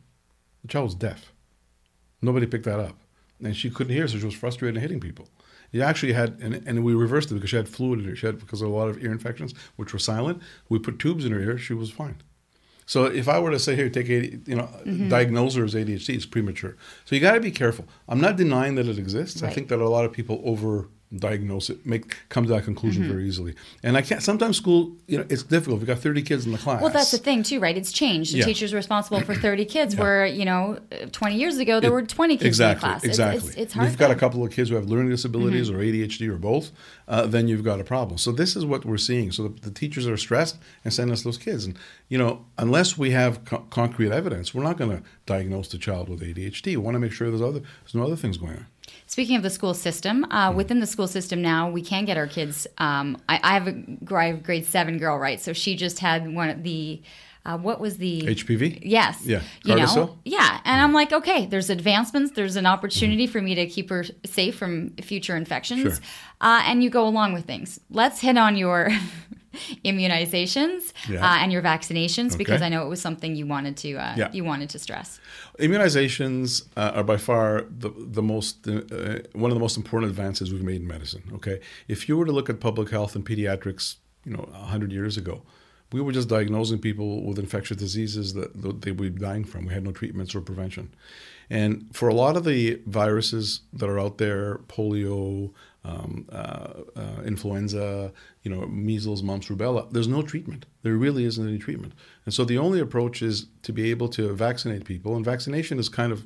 [0.61, 1.31] The child was deaf.
[2.21, 2.97] Nobody picked that up,
[3.43, 5.29] and she couldn't hear, so she was frustrated and hitting people.
[5.71, 8.15] He actually had, and, and we reversed it because she had fluid in her.
[8.15, 10.41] She had because of a lot of ear infections, which were silent.
[10.67, 11.57] We put tubes in her ear.
[11.57, 12.17] She was fine.
[12.89, 15.09] So if I were to say here, take AD, you know, mm-hmm.
[15.09, 16.75] diagnose her as ADHD, it's premature.
[17.05, 17.85] So you got to be careful.
[18.07, 19.43] I'm not denying that it exists.
[19.43, 23.07] I think that a lot of people over diagnose it, make come to that conclusion
[23.07, 23.55] very easily.
[23.81, 24.21] And I can't.
[24.21, 25.79] Sometimes school, you know, it's difficult.
[25.79, 26.81] We've got 30 kids in the class.
[26.81, 27.75] Well, that's the thing too, right?
[27.75, 28.33] It's changed.
[28.33, 28.45] The Yeah.
[28.45, 30.77] teacher's responsible for 30 kids, where you know,
[31.11, 33.03] 20 years ago there were 20 kids exactly, in the class.
[33.03, 33.49] It's- Exactly.
[33.49, 33.85] It's, it's, hard.
[33.87, 35.79] If you've got a couple of kids who have learning disabilities Mm-hmm.
[35.79, 36.71] or ADHD or both,
[37.07, 38.17] uh, then you've got a problem.
[38.19, 39.31] So this is what we're seeing.
[39.31, 41.65] So the, the teachers are stressed and send us those kids.
[41.65, 41.75] And
[42.07, 46.07] you know, unless we have co- concrete evidence, we're not going to diagnose the child
[46.09, 46.67] with ADHD.
[46.67, 48.65] We want to make sure there's other there's no other things going on.
[49.07, 50.31] Speaking of the school system, Hmm.
[50.31, 52.67] uh, within the school system now, we can get our kids.
[52.77, 55.39] Um, I, I have a have a grade seven girl, right?
[55.41, 57.01] So she just had one of the.
[57.45, 58.79] Uh, what was the HPV.
[58.83, 59.21] Yes.
[59.25, 59.41] Yeah.
[59.63, 60.17] You know.
[60.25, 62.31] Yeah, and I'm like, okay, there's advancements.
[62.33, 63.31] There's an opportunity Hmm.
[63.31, 65.93] for me to keep her safe from future infections, Sure.
[66.41, 67.79] uh, and you go along with things.
[67.89, 68.89] Let's hit on your
[69.83, 71.25] immunizations Yeah.
[71.25, 74.29] uh, and your vaccinations because I know it was something you wanted to uh, Yeah.
[74.33, 75.19] you wanted to stress.
[75.59, 80.51] Immunizations uh, are by far the, the most uh, one of the most important advances
[80.51, 81.23] we've made in medicine.
[81.33, 83.95] Okay, if you were to look at public health and pediatrics,
[84.25, 85.41] you know, hundred years ago,
[85.91, 89.65] we were just diagnosing people with infectious diseases that, that they would be dying from.
[89.65, 90.93] We had no treatments or prevention,
[91.49, 95.51] and for a lot of the viruses that are out there, polio,
[95.85, 98.11] um, uh, uh, influenza,
[98.43, 99.89] you know, measles, mumps, rubella.
[99.91, 100.65] There's no treatment.
[100.83, 101.93] There really isn't any treatment.
[102.25, 105.15] And so the only approach is to be able to vaccinate people.
[105.15, 106.25] And vaccination is kind of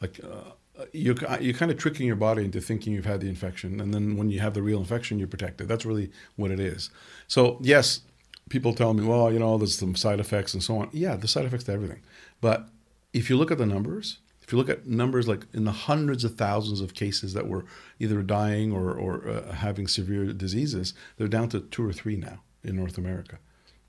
[0.00, 0.52] like uh,
[0.92, 3.80] you're, you're kind of tricking your body into thinking you've had the infection.
[3.80, 5.68] And then when you have the real infection, you're protected.
[5.68, 6.90] That's really what it is.
[7.26, 8.00] So, yes,
[8.48, 10.88] people tell me, well, you know, there's some side effects and so on.
[10.92, 12.00] Yeah, there's side effects to everything.
[12.40, 12.68] But
[13.12, 14.18] if you look at the numbers,
[14.48, 17.66] if you look at numbers like in the hundreds of thousands of cases that were
[18.00, 22.40] either dying or, or uh, having severe diseases, they're down to two or three now
[22.64, 23.40] in North America.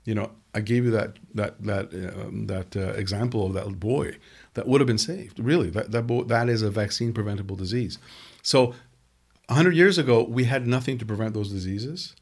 [0.04, 4.18] You know, I gave you that that that um, that uh, example of that boy
[4.52, 5.38] that would have been saved.
[5.38, 7.96] Really, that that boy, that is a vaccine preventable disease.
[8.42, 8.74] So,
[9.48, 12.14] hundred years ago, we had nothing to prevent those diseases,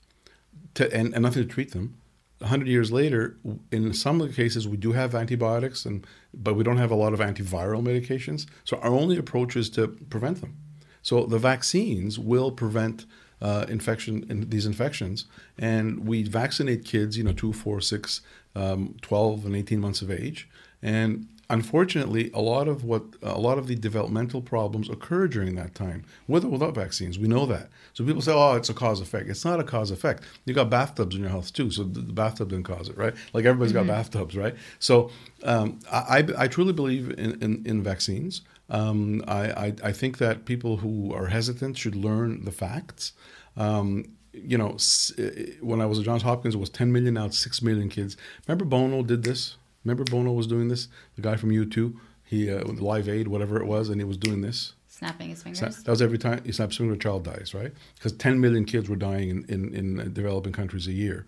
[0.74, 1.99] to, and, and nothing to treat them.
[2.39, 3.36] 100 years later,
[3.72, 6.95] in some of the cases, we do have antibiotics, and but we don't have a
[6.95, 8.47] lot of antiviral medications.
[8.64, 10.57] So our only approach is to prevent them.
[11.03, 13.07] So the vaccines will prevent
[13.41, 15.24] uh, infection in these infections,
[15.59, 18.20] and we vaccinate kids, you know, two, four, six,
[18.55, 20.49] um, 12, and 18 months of age,
[20.82, 25.74] and unfortunately, a lot of what a lot of the developmental problems occur during that
[25.74, 27.18] time, with or without vaccines.
[27.18, 27.68] We know that.
[27.94, 30.24] So people say, "Oh, it's a cause effect." It's not a cause effect.
[30.44, 33.14] You got bathtubs in your house too, so the, bathtub didn't cause it, right?
[33.32, 33.86] Like everybody's mm-hmm.
[33.86, 34.55] got bathtubs, right?
[34.78, 35.11] So
[35.44, 38.42] um, I, I, truly believe in, in, in vaccines.
[38.70, 43.12] Um, I, I, I think that people who are hesitant should learn the facts.
[43.57, 44.76] Um, you know,
[45.61, 48.16] when I was at Johns Hopkins, it was 10 million, now it's 6 million kids.
[48.46, 49.57] Remember Bono did this?
[49.89, 50.89] Remember Bono was doing this?
[51.16, 54.43] The guy from U2, he uh, Live Aid, whatever it was, and he was doing
[54.43, 54.74] this.
[54.86, 55.82] Snapping his fingers.
[55.82, 57.72] that was every time he snaps his finger, a child dies, right?
[57.95, 61.24] Because 10 million kids were dying in, in, in developing countries a year.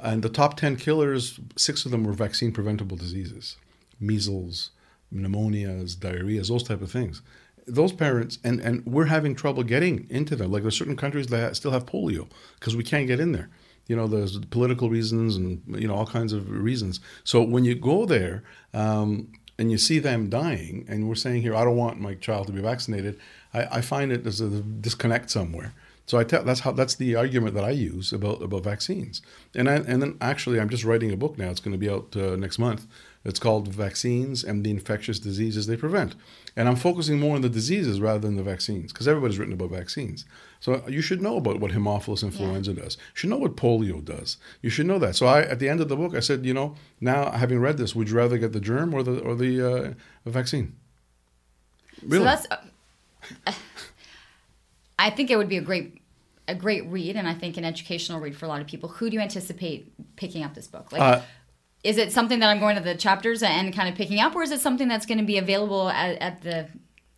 [0.00, 3.56] And the top 10 killers, six of them were vaccine preventable diseases
[4.00, 4.70] measles,
[5.14, 7.22] pneumonias, diarrheas, those type of things.
[7.66, 10.50] Those parents, and, and we're having trouble getting into them.
[10.50, 12.26] Like there's certain countries that still have polio
[12.58, 13.50] because we can't get in there
[13.86, 17.74] you know there's political reasons and you know all kinds of reasons so when you
[17.74, 18.42] go there
[18.74, 22.46] um, and you see them dying and we're saying here i don't want my child
[22.46, 23.18] to be vaccinated
[23.54, 25.72] i, I find it there's a disconnect somewhere
[26.10, 29.22] so I tell that's how that's the argument that I use about about vaccines.
[29.54, 31.50] And I, and then actually I'm just writing a book now.
[31.50, 32.88] It's going to be out uh, next month.
[33.24, 36.16] It's called Vaccines and the Infectious Diseases They Prevent.
[36.56, 39.70] And I'm focusing more on the diseases rather than the vaccines because everybody's written about
[39.70, 40.24] vaccines.
[40.60, 42.82] So you should know about what Haemophilus influenza yeah.
[42.82, 42.96] does.
[42.96, 44.36] You should know what polio does.
[44.60, 45.16] You should know that.
[45.16, 47.78] So I, at the end of the book, I said, you know, now having read
[47.78, 49.96] this, would you rather get the germ or the or the
[50.26, 50.76] uh, vaccine?
[52.02, 52.18] Really?
[52.18, 52.46] So that's.
[52.50, 53.52] Uh,
[54.98, 56.02] I think it would be a great
[56.46, 58.90] a great read and I think an educational read for a lot of people.
[58.90, 60.92] Who do you anticipate picking up this book?
[60.92, 61.22] Like, uh,
[61.82, 64.42] is it something that I'm going to the chapters and kind of picking up, or
[64.42, 66.68] is it something that's going to be available at, at the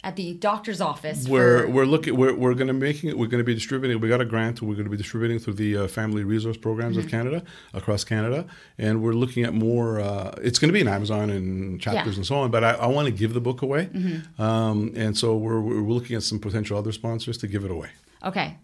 [0.04, 1.28] at the doctor's office.
[1.28, 3.18] We're we're looking we're, we're going to making it.
[3.18, 4.00] We're going to be distributing.
[4.00, 4.60] We got a grant.
[4.60, 7.06] We're going to be distributing through the uh, Family Resource Programs mm-hmm.
[7.06, 7.42] of Canada
[7.72, 8.46] across Canada,
[8.78, 10.00] and we're looking at more.
[10.00, 12.20] Uh, it's going to be in Amazon and chapters yeah.
[12.20, 12.50] and so on.
[12.50, 14.42] But I, I want to give the book away, mm-hmm.
[14.42, 17.90] um, and so we're we're looking at some potential other sponsors to give it away.
[18.24, 18.56] Okay,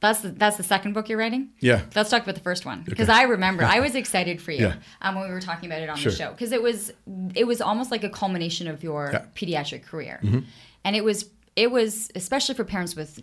[0.00, 1.50] that's the, that's the second book you're writing.
[1.60, 1.82] Yeah.
[1.94, 3.18] Let's talk about the first one because okay.
[3.18, 4.76] I remember I was excited for you yeah.
[5.02, 6.10] um, when we were talking about it on sure.
[6.10, 6.92] the show because it was
[7.34, 9.24] it was almost like a culmination of your yeah.
[9.34, 10.40] pediatric career, mm-hmm.
[10.84, 13.20] And it was it was especially for parents with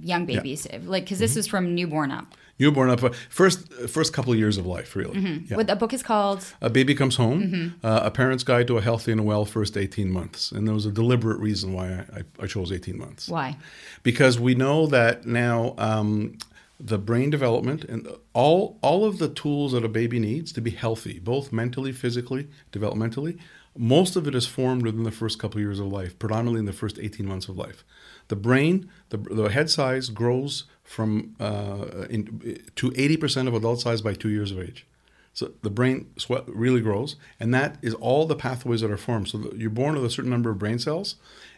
[0.00, 0.78] young babies yeah.
[0.84, 1.40] like because this mm-hmm.
[1.40, 5.44] is from newborn up newborn up first first couple of years of life really mm-hmm.
[5.48, 5.56] yeah.
[5.56, 7.86] what the book is called a baby comes home mm-hmm.
[7.86, 10.84] uh, a parent's guide to a healthy and well first 18 months and there was
[10.84, 13.56] a deliberate reason why i, I chose 18 months why
[14.02, 16.36] because we know that now um,
[16.78, 20.70] the brain development and all all of the tools that a baby needs to be
[20.70, 23.38] healthy both mentally physically developmentally
[23.76, 26.66] most of it is formed within the first couple of years of life predominantly in
[26.66, 27.84] the first 18 months of life
[28.28, 34.00] the brain, the, the head size grows from uh, in, to 80% of adult size
[34.00, 34.86] by two years of age.
[35.32, 36.10] So the brain
[36.46, 39.28] really grows, and that is all the pathways that are formed.
[39.28, 41.16] So you're born with a certain number of brain cells,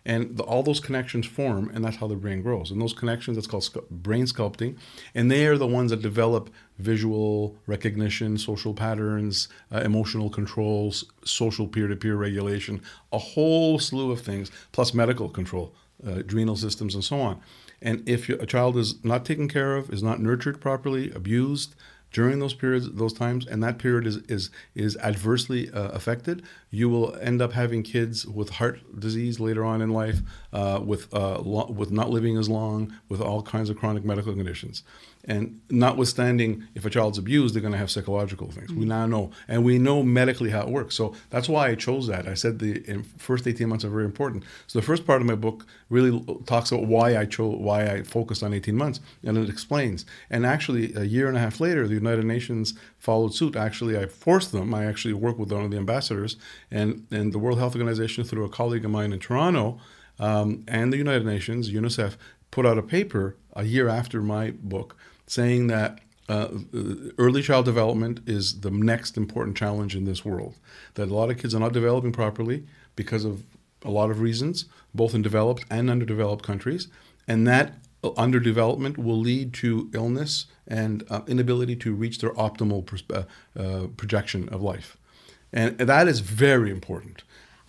[0.09, 2.71] and the, all those connections form, and that's how the brain grows.
[2.71, 4.79] And those connections, that's called scu- brain sculpting,
[5.15, 11.69] and they are the ones that develop visual recognition, social patterns, uh, emotional controls, social
[11.69, 12.81] peer-to-peer regulation,
[13.13, 15.75] a whole slew of things, plus medical control
[16.07, 17.41] uh, adrenal systems, and so on.
[17.83, 21.75] And if a child is not taken care of, is not nurtured properly, abused
[22.13, 26.89] during those periods, those times, and that period is is is adversely uh, affected, you
[26.89, 30.21] will end up having kids with heart disease later on in life,
[30.53, 34.35] uh, with uh, lo- with not living as long, with all kinds of chronic medical
[34.35, 34.83] conditions.
[35.29, 38.71] And notwithstanding, if a child's abused, they're going to have psychological things.
[38.71, 38.81] Mm-hmm.
[38.81, 40.95] We now know, and we know medically how it works.
[40.95, 42.27] So that's why I chose that.
[42.27, 44.45] I said the first 18 months are very important.
[44.67, 48.03] So the first part of my book really talks about why I chose, why I
[48.05, 50.07] focused on 18 months, and it explains.
[50.31, 53.55] And actually, a year and a half later, the United Nations followed suit.
[53.55, 54.73] Actually, I forced them.
[54.73, 56.37] I actually worked with one of the ambassadors,
[56.71, 59.79] and and the World Health Organization through a colleague of mine in Toronto,
[60.19, 62.17] um, and the United Nations, UNICEF,
[62.51, 64.97] put out a paper a year after my book
[65.29, 66.49] saying that uh,
[67.17, 70.57] early child development is the next important challenge in this world.
[70.95, 72.67] That a lot of kids are not developing properly
[72.97, 73.45] because of
[73.85, 76.89] a lot of reasons, both in developed and underdeveloped countries,
[77.27, 83.23] and that underdevelopment will lead to illness and uh, inability to reach their optimal uh,
[83.59, 84.97] uh, projection of life,
[85.53, 87.23] and that is very important.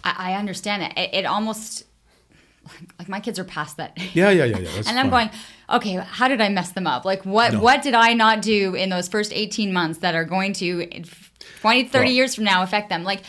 [0.04, 1.10] I, understand it.
[1.14, 1.84] It almost
[3.00, 3.98] like my kids are past that.
[4.16, 4.70] Yeah, yeah, yeah, yeah.
[4.88, 5.28] And I'm fine.
[5.28, 5.30] going,
[5.70, 7.06] okay, how did I mess them up?
[7.06, 7.60] Like what No.
[7.62, 10.86] what did I not do in those first 18 months that are going to
[11.62, 13.04] 20 30 Well- years from now affect them?
[13.04, 13.22] Like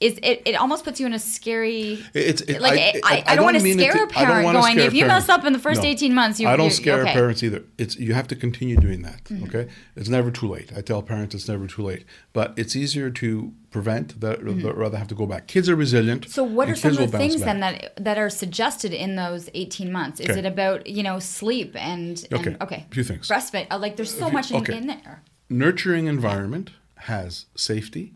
[0.00, 3.36] is it, it almost puts you in a scary It's it, like I, I, I
[3.36, 5.58] don't want to it scare a I parent going if you mess up in the
[5.58, 5.88] first No.
[5.88, 7.12] 18 months you I don't scare okay.
[7.12, 7.62] parents either.
[7.76, 9.24] It's you have to continue doing that.
[9.24, 9.44] Mm-hmm.
[9.44, 10.72] Okay, it's never too late.
[10.76, 15.08] I tell parents it's never too late, but it's easier to prevent that rather have
[15.08, 15.46] to go back.
[15.46, 16.22] Kids are resilient.
[16.22, 16.30] Mm-hmm.
[16.32, 19.92] So what are some of the things then that that are suggested in those 18
[19.92, 20.18] months?
[20.20, 20.38] Is Okay.
[20.40, 22.56] it about, you know, sleep and and- Okay.
[22.62, 22.86] okay.
[22.90, 23.28] A few things.
[23.28, 23.66] Breastfeed.
[23.70, 24.76] uh, Like there's so few- much in, okay.
[24.78, 25.22] in there.
[25.50, 26.70] nurturing environment
[27.10, 28.14] has safety,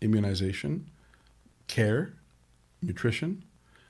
[0.00, 0.90] immunization,
[1.72, 2.12] care,
[2.82, 3.42] nutrition,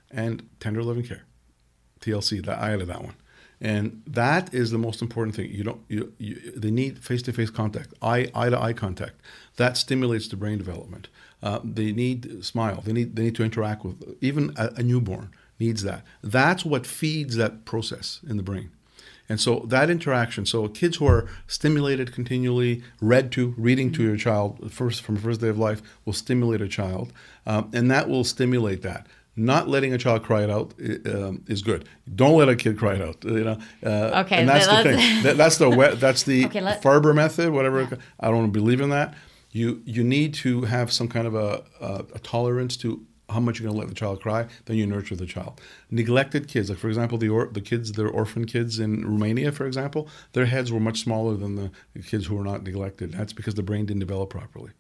[0.09, 1.25] and tender loving care.
[2.01, 3.17] TLC, that I added that one.
[3.61, 5.51] And that is the most important thing.
[5.51, 5.81] You don't.
[5.89, 9.15] You, you they need face-to-face contact, eye eye to eye contact.
[9.57, 11.09] That stimulates the brain development.
[11.43, 12.83] Uh, they need smile.
[12.85, 15.31] They need they need to interact with even a, a newborn
[15.61, 16.05] needs that.
[16.23, 18.71] That's what feeds that process in the brain.
[19.33, 24.19] And so that interaction, so kids who are stimulated continually, read to, reading to your
[24.19, 27.15] child first from first day of life will stimulate a child,
[27.47, 29.07] um, and that will stimulate that.
[29.35, 30.75] Not letting a child cry it out
[31.07, 31.89] um, is good.
[32.15, 33.25] Don't let a kid cry it out.
[33.25, 33.59] You know.
[33.83, 35.23] Uh, Okay, And that's the thing.
[35.23, 37.49] That, that's the we- that's the Okay, Ferber method.
[37.55, 37.89] Whatever.
[38.21, 39.15] I don't believe in that.
[39.51, 43.59] You you need to have some kind of a, a, a tolerance to how much
[43.59, 45.61] you're going to let the child cry, then you nurture the child.
[45.91, 49.67] Neglected kids, like for example, the or, the kids, the orphan kids in Romania, for
[49.67, 51.71] example, their heads were much smaller than the,
[52.03, 53.13] kids who were not neglected.
[53.13, 54.71] That's because the brain didn't develop properly.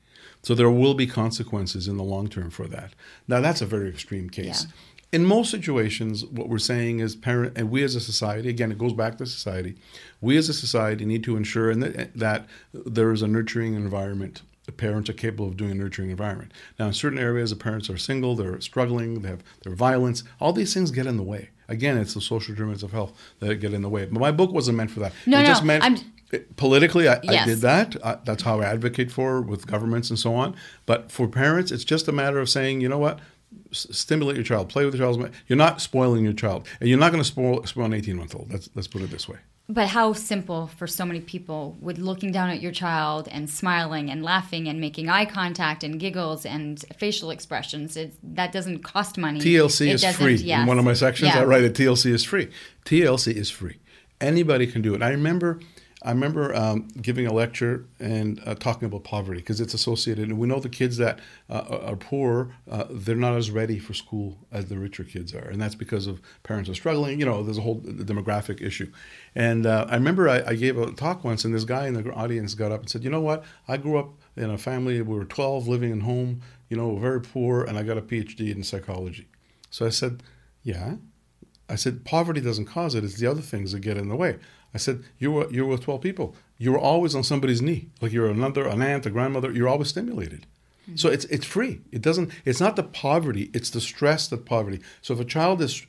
[0.42, 2.94] So there will be consequences in the long term for that.
[3.28, 4.64] Now that's a very extreme case.
[4.64, 4.72] Yeah.
[5.12, 8.78] In most situations, what we're saying is parent, and we as a society, again, it
[8.78, 9.76] goes back to society.
[10.22, 14.72] We as a society need to ensure that, that there is a nurturing environment the
[14.72, 16.52] parents are capable of doing a nurturing environment.
[16.78, 20.22] Now, in certain areas, the parents are single, they're struggling, they have their violence.
[20.40, 21.50] All these things get in the way.
[21.68, 24.04] Again, it's the social determinants of health that get in the way.
[24.04, 25.12] But my book wasn't meant for that.
[25.26, 25.96] No, it no, just meant I'm-
[26.32, 27.08] it- politically.
[27.08, 27.96] I, I did that.
[28.04, 30.54] I, that's how I advocate for with governments and so on.
[30.86, 33.20] But for parents, it's just a matter of saying, you know what,
[33.70, 35.30] stimulate your child, play with your child.
[35.46, 38.34] You're not spoiling your child, and you're not going to spoil, spoil an 18 month
[38.34, 38.50] old.
[38.52, 39.38] Let's let's put it this way.
[39.72, 44.10] But how simple for so many people with looking down at your child and smiling
[44.10, 47.96] and laughing and making eye contact and giggles and facial expressions.
[47.96, 49.40] It, that doesn't cost money.
[49.40, 50.34] TLC It is free.
[50.34, 50.60] yes.
[50.60, 51.40] In one of my sections, Yeah.
[51.40, 52.50] I write that TLC is free.
[52.84, 53.78] TLC is free.
[54.20, 55.00] Anybody can do it.
[55.02, 55.58] I remember,
[56.04, 60.38] I remember um, giving a lecture and uh, talking about poverty because it's associated, and
[60.38, 64.36] we know the kids that uh, are poor, uh, they're not as ready for school
[64.50, 67.20] as the richer kids are, and that's because of parents are struggling.
[67.20, 68.90] You know, there's a whole demographic issue.
[69.36, 72.12] And uh, I remember I, I gave a talk once, and this guy in the
[72.12, 73.44] audience got up and said, "You know what?
[73.68, 75.00] I grew up in a family.
[75.00, 76.42] We were 12, living in home.
[76.68, 79.28] You know, very poor, and I got a PhD in psychology."
[79.70, 80.22] So I said,
[80.64, 80.96] "Yeah."
[81.68, 83.02] I said, poverty doesn't cause it.
[83.02, 84.36] It's the other things that get in the way.
[84.74, 86.34] I said, you were you were with twelve people.
[86.58, 89.50] You were always on somebody's knee, like you're another, an aunt, a grandmother.
[89.50, 90.46] You're always stimulated.
[90.84, 90.96] Mm-hmm.
[90.96, 91.80] So it's it's free.
[91.90, 92.30] It doesn't.
[92.44, 93.50] It's not the poverty.
[93.52, 94.80] It's the stress that poverty.
[95.00, 95.86] So if a child is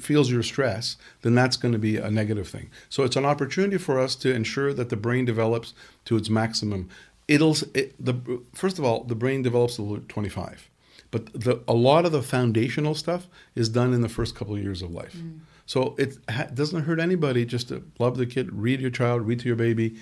[0.00, 2.70] feels your stress, then that's going to be a negative thing.
[2.88, 5.74] So it's an opportunity for us to ensure that the brain develops
[6.06, 6.88] to its maximum.
[7.28, 10.70] It'll it, the first of all, the brain develops till 25.
[11.10, 14.62] But the, a lot of the foundational stuff is done in the first couple of
[14.62, 15.16] years of life.
[15.16, 15.40] Mm.
[15.66, 19.40] So it ha- doesn't hurt anybody just to love the kid, read your child, read
[19.40, 19.96] to your baby,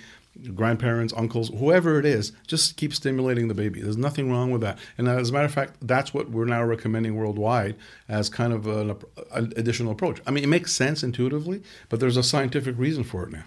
[0.53, 3.81] grandparents, uncles, whoever it is, just keep stimulating the baby.
[3.81, 4.77] There's nothing wrong with that.
[4.97, 7.75] And as a matter of fact, that's what we're now recommending worldwide
[8.09, 8.97] as kind of an,
[9.31, 10.21] an additional approach.
[10.27, 13.45] I mean, it makes sense intuitively, but there's a scientific reason for it now.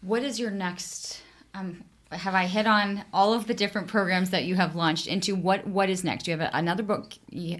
[0.00, 1.22] What is your next?
[1.54, 5.34] Um, have I hit on all of the different programs that you have launched into?
[5.34, 6.26] What What is next?
[6.26, 7.14] You have a, another book,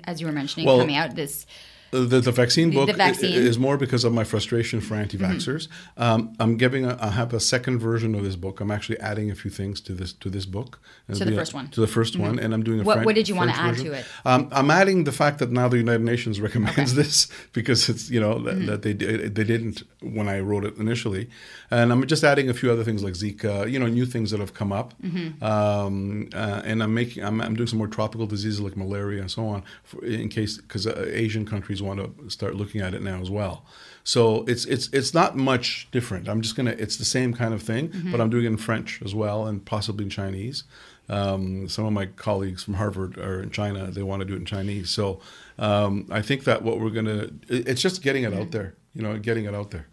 [0.05, 1.15] as you were mentioning, Well, coming out.
[1.15, 1.47] This
[1.95, 3.35] The, the vaccine book the vaccine.
[3.35, 5.69] is more because of my frustration for anti-vaxxers.
[5.97, 8.61] Um, I'm giving a, I have a second version of this book.
[8.61, 10.81] I'm actually adding a few things to this to this book.
[11.09, 11.69] It'll To the be a- first one.
[11.69, 12.83] To the 1st one, and I'm doing a.
[12.85, 13.87] What- what did you French add version.
[13.87, 14.07] to it?
[14.25, 18.21] Um, I'm adding the fact that now the United Nations recommends this because it's you
[18.21, 21.29] know that, that they they didn't when I wrote it initially,
[21.71, 24.41] and I'm just adding a few other things like Zika, you know, new things that
[24.41, 24.95] have come up,
[25.43, 29.31] um, uh, and I'm making I'm, I'm doing some more tropical diseases like malaria and
[29.31, 33.03] so on for, in case because uh, Asian countries want to start looking at it
[33.03, 33.65] now as well.
[34.03, 36.29] So it's it's it's not much different.
[36.29, 39.01] I'm just gonna it's the same kind of thing, but I'm doing it in French
[39.05, 40.65] as well and possibly in Chinese.
[41.09, 43.91] Um, some of my colleagues from Harvard are in China.
[43.91, 44.89] They want to do it in Chinese.
[44.91, 45.21] So
[45.59, 48.75] um, I think that what we're gonna it's just getting it out there.
[48.95, 49.87] You know, getting it out there.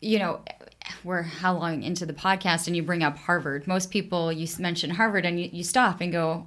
[0.00, 0.40] you know,
[1.04, 3.66] we're how long into the podcast and you bring up Harvard.
[3.66, 6.46] Most people, you mention Harvard and you, you stop and go,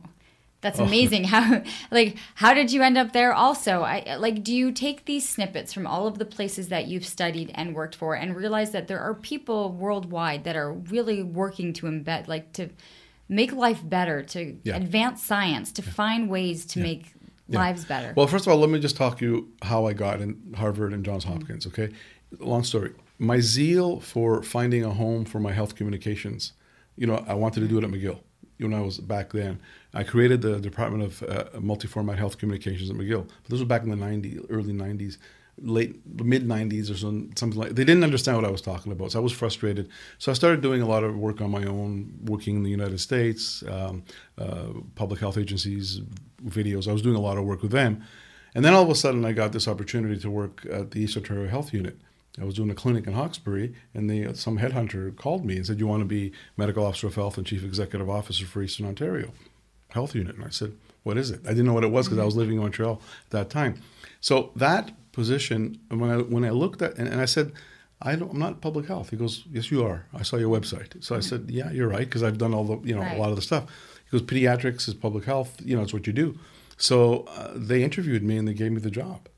[0.63, 0.85] That's oh.
[0.89, 1.25] amazing.
[1.25, 1.61] How
[1.91, 3.83] like how did you end up there also?
[3.83, 7.51] I like do you take these snippets from all of the places that you've studied
[7.53, 11.85] and worked for and realize that there are people worldwide that are really working to
[11.85, 12.69] embed like to
[13.29, 14.75] make life better, to Yeah.
[14.77, 17.13] advance science, to find ways to make
[17.47, 18.13] lives better.
[18.15, 21.05] Well, first of all, let me just talk you how I got in Harvard and
[21.05, 21.33] Johns mm-hmm.
[21.33, 21.67] Hopkins.
[21.67, 21.89] Okay,
[22.39, 22.91] long story.
[23.19, 26.53] My zeal for finding a home for my health communications.
[26.95, 28.19] You know, I wanted to do it at McGill.
[28.63, 29.59] When I was back then,
[29.93, 33.27] I created the Department of uh, Multi-Format Health Communications at McGill.
[33.27, 35.17] But this was back in the '90s, early '90s,
[35.61, 37.75] late mid '90s or something like.
[37.75, 39.89] They didn't understand what I was talking about, so I was frustrated.
[40.17, 42.99] So I started doing a lot of work on my own, working in the United
[42.99, 44.03] States, um,
[44.37, 46.01] uh, public health agencies,
[46.43, 46.87] videos.
[46.87, 48.03] I was doing a lot of work with them.
[48.55, 51.17] And then all of a sudden, I got this opportunity to work at the East
[51.17, 51.97] Ontario Health Unit.
[52.41, 55.79] I was doing a clinic in Hawkesbury, and the, some headhunter called me and said,
[55.79, 59.31] "You want to be medical officer of health and chief executive officer for Eastern Ontario
[59.89, 60.73] Health Unit?" And I said,
[61.03, 63.01] "What is it?" I didn't know what it was because I was living in Montreal
[63.25, 63.81] at that time.
[64.19, 67.51] So that position, when I when I looked at, and, and I said,
[68.01, 69.11] I don't, I'm not public health.
[69.11, 70.07] He goes, Yes, you are.
[70.13, 71.01] I saw your website.
[71.03, 73.15] So I said, Yeah, you're right, because I've done all the, you know, Right.
[73.15, 73.65] a lot of the stuff.
[74.09, 75.55] He goes, Pediatrics is public health.
[75.63, 76.37] You know, it's what you do.
[76.75, 79.29] So uh, they interviewed me and they gave me the job,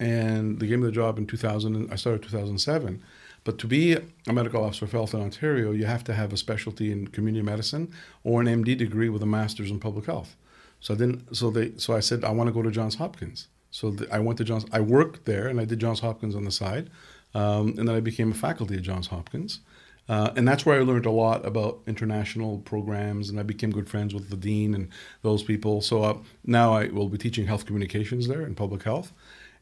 [0.00, 1.76] and they gave me the job in 2000.
[1.76, 3.00] And I started 2007.
[3.44, 3.96] But to be
[4.26, 7.42] a medical officer of health in Ontario, you have to have a specialty in community
[7.42, 7.92] medicine
[8.24, 10.36] or an MD degree with a master's in public health.
[10.80, 13.48] So then, so they, so I said I want to go to Johns Hopkins.
[13.70, 14.66] So the, I went to Johns.
[14.72, 16.90] I worked there, and I did Johns Hopkins on the side,
[17.34, 19.60] um, and then I became a faculty at Johns Hopkins,
[20.08, 23.88] uh, and that's where I learned a lot about international programs, and I became good
[23.88, 24.88] friends with the dean and
[25.22, 25.80] those people.
[25.82, 29.12] So uh, now I will be teaching health communications there in public health,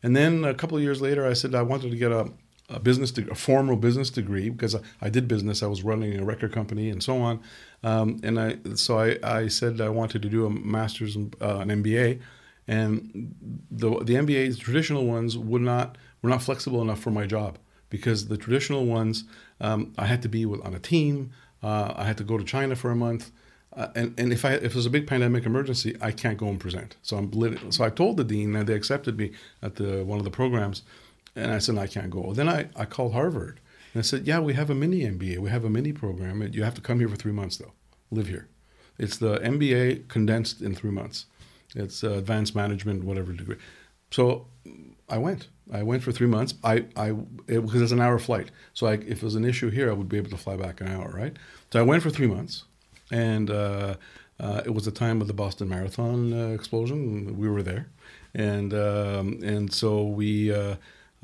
[0.02, 2.30] and then a couple of years later, I said I wanted to get a
[2.70, 5.62] a business, a formal business degree because I, I did business.
[5.62, 7.40] I was running a record company and so on.
[7.82, 11.58] Um, and I, so I, I said I wanted to do a master's, in, uh,
[11.58, 12.20] an MBA,
[12.66, 13.34] and
[13.70, 17.58] the the MBAs, the traditional ones, would not were not flexible enough for my job
[17.88, 19.24] because the traditional ones,
[19.60, 21.30] um, I had to be with, on a team.
[21.62, 23.30] Uh, I had to go to China for a month.
[23.78, 26.58] Uh, and, and if I if there's a big pandemic emergency, I can't go and
[26.58, 26.96] present.
[27.02, 29.30] So I'm so I told the dean and they accepted me
[29.62, 30.82] at the one of the programs,
[31.36, 32.32] and I said I can't go.
[32.34, 33.60] Then I, I called Harvard
[33.94, 36.42] and I said, yeah, we have a mini MBA, we have a mini program.
[36.52, 37.72] You have to come here for three months though,
[38.10, 38.48] live here.
[38.98, 41.26] It's the MBA condensed in three months.
[41.74, 43.56] It's uh, advanced management, whatever degree.
[44.10, 44.46] So
[45.08, 45.48] I went.
[45.72, 46.54] I went for three months.
[46.64, 47.10] I, I
[47.46, 48.50] it, because it's an hour flight.
[48.74, 50.80] So I, if there was an issue here, I would be able to fly back
[50.80, 51.36] an hour, right?
[51.72, 52.64] So I went for three months,
[53.10, 53.96] and uh,
[54.40, 57.36] uh, it was the time of the Boston Marathon uh, explosion.
[57.38, 57.88] We were there,
[58.34, 60.52] and um, and so we.
[60.52, 60.76] Uh,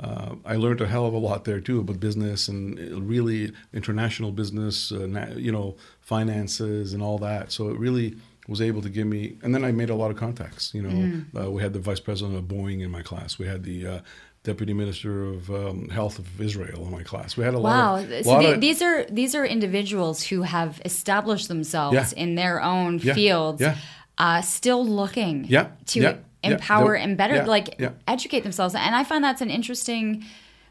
[0.02, 3.52] uh, I learned a hell of a lot there too about business and uh, really
[3.72, 7.52] international business, uh, na- you know, finances and all that.
[7.52, 8.16] So it really
[8.48, 10.74] was able to give me, and then I made a lot of contacts.
[10.74, 13.38] You know, uh, we had the vice president of Boeing in my class.
[13.38, 14.00] We had the uh,
[14.44, 17.36] deputy minister of um, health of Israel in my class.
[17.36, 17.94] We had a Wow.
[17.96, 22.22] lot of, So of- these are these are individuals who have established themselves Yeah.
[22.22, 23.14] in their own Yeah.
[23.14, 23.76] fields, Yeah.
[24.18, 25.48] uh, still looking
[25.86, 28.74] to empower and better like educate themselves.
[28.74, 30.24] And I find that's an interesting.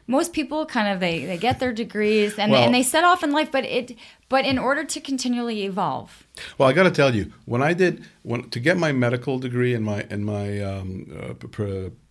[0.06, 3.22] Most people kind of they, they get their degrees and, Well- and they set off
[3.22, 3.96] in life, but it
[4.28, 6.26] but in order to continually evolve,
[6.58, 9.74] Well, I got to tell you, when I did when to get my medical degree
[9.74, 11.34] and my and my um, uh,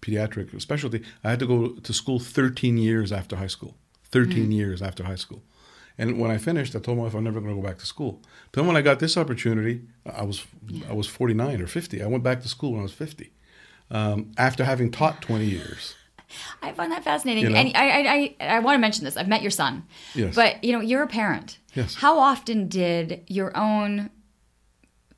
[0.02, 3.76] pediatric specialty, I had to go to school 13 years after high school.
[4.12, 5.42] 13 years after high school.
[5.98, 7.86] And when I finished, I told my wife I'm never going to go back to
[7.86, 8.22] school.
[8.52, 10.46] But Then when I got this opportunity, I was
[10.90, 12.02] I was 49 or 50.
[12.04, 13.32] I went back to school when I was 50,
[13.92, 15.96] um, after having taught 20 years.
[16.62, 17.44] I find that fascinating.
[17.44, 17.56] You know?
[17.56, 19.18] And I, I, I, I want to mention this.
[19.18, 19.86] I've met your son.
[20.16, 20.36] Yes.
[20.36, 21.60] But, you know, you're a parent.
[21.74, 21.96] Yes.
[21.96, 24.10] How often did your own,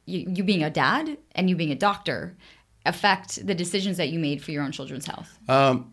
[0.05, 2.37] you, you being a dad and you being a doctor,
[2.85, 5.37] affect the decisions that you made for your own children's health?
[5.49, 5.91] Um,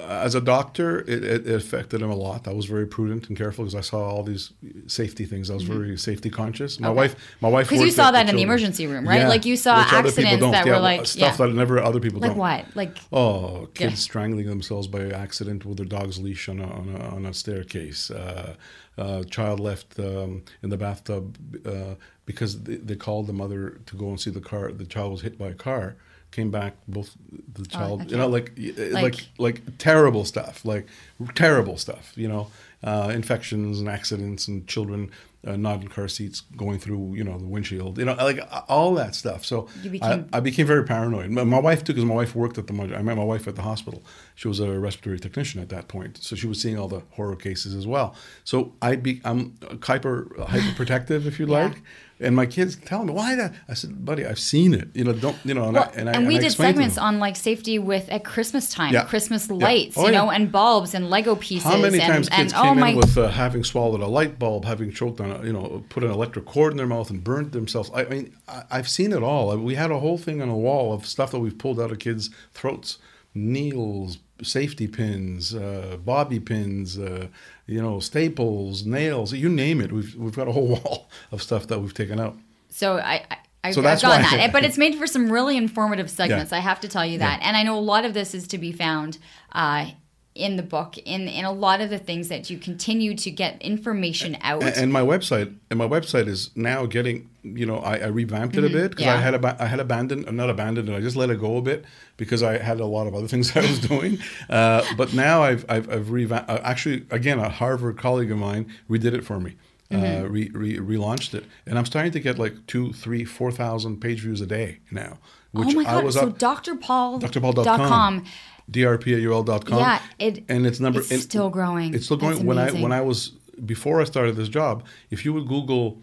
[0.00, 2.48] as a doctor, it, it, affected him a lot.
[2.48, 4.52] I was very prudent and careful because I saw all these
[4.86, 5.50] safety things.
[5.50, 6.80] I was very safety conscious.
[6.80, 9.20] My wife, my wife, Because you saw that in the emergency room, right?
[9.20, 11.46] Yeah, Like you saw accidents that Yeah, were like, stuff yeah.
[11.46, 12.38] that never other people Like don't.
[12.38, 12.64] what?
[12.74, 17.14] Like, Oh, kids strangling themselves by accident with their dog's leash on a, on a,
[17.16, 18.10] on a staircase.
[18.10, 18.56] Uh,
[18.96, 21.36] uh, child left um, in the bathtub
[21.66, 24.72] uh, because they, they called the mother to go and see the car.
[24.72, 25.96] The child was hit by a car.
[26.32, 27.14] Came back, both
[27.54, 30.86] the oh, child, you know, like, like Like- like like terrible stuff, like
[31.34, 32.48] terrible stuff, you know.
[32.84, 35.10] Uh, infections and accidents and children
[35.44, 38.94] uh, not in car seats going through you know the windshield you know like all
[38.94, 42.14] that stuff so became- I, I became very paranoid my, my wife too because my
[42.14, 44.04] wife worked at the i met my wife at the hospital
[44.36, 47.34] she was a respiratory technician at that point so she was seeing all the horror
[47.36, 48.14] cases as well
[48.44, 51.64] so i be i'm hyper hyper protective if you Yeah.
[51.64, 51.82] like
[52.20, 55.12] and my kids tell me why that i said buddy i've seen it you know
[55.12, 57.34] don't you know and, Well, I, and, I, and we I did segments on like
[57.34, 59.04] safety with at Christmas time, Yeah.
[59.04, 59.56] Christmas Yeah.
[59.56, 61.64] lights, Oh, you know, and bulbs and Lego pieces.
[61.64, 64.38] How many and, times and, kids came my in with uh, having swallowed a light
[64.38, 67.22] bulb, having choked on, a, you know, put an electric cord in their mouth and
[67.22, 67.90] burnt themselves?
[67.94, 69.56] I mean, I, I've seen it all.
[69.56, 71.98] We had a whole thing on a wall of stuff that we've pulled out of
[71.98, 72.98] kids' throats:
[73.34, 77.28] needles, safety pins, uh, bobby pins, uh,
[77.66, 79.92] you know, staples, nails, you name it.
[79.92, 82.36] We've we've got a whole wall of stuff that we've taken out.
[82.68, 86.10] So I, I I've, So I've gotten that, but it's made for some really informative
[86.10, 86.50] segments.
[86.50, 86.58] Yeah.
[86.58, 88.58] I have to tell you that, and I know a lot of this is to
[88.58, 89.18] be found
[89.52, 89.90] uh,
[90.34, 93.60] in the book, in in a lot of the things that you continue to get
[93.60, 94.62] information out.
[94.62, 98.56] And, and my website and my website is now getting you know I, I revamped
[98.56, 99.14] it a bit because Mm-hmm.
[99.14, 99.14] Yeah.
[99.14, 101.56] I had ab- I had abandoned uh, not abandoned it I just let it go
[101.56, 101.84] a bit
[102.16, 104.18] because I had a lot of other things I was doing
[104.48, 108.72] uh, but now I've I've, I've revamped uh, actually again a Harvard colleague of mine
[108.88, 109.56] redid it for me
[109.90, 110.24] Mm-hmm.
[110.24, 114.00] uh, re, re, relaunched it and I'm starting to get like two three four thousand
[114.00, 115.18] page views a day now
[115.54, 116.00] oh my god!
[116.00, 117.20] I was so up drpaul.com.
[117.20, 118.24] drpaul.com
[118.72, 121.94] drpaul.com Yeah, it- and it's number it's still growing.
[121.94, 122.46] it's still That's growing.
[122.46, 123.32] When i when i was
[123.64, 125.98] before i started this job if you would google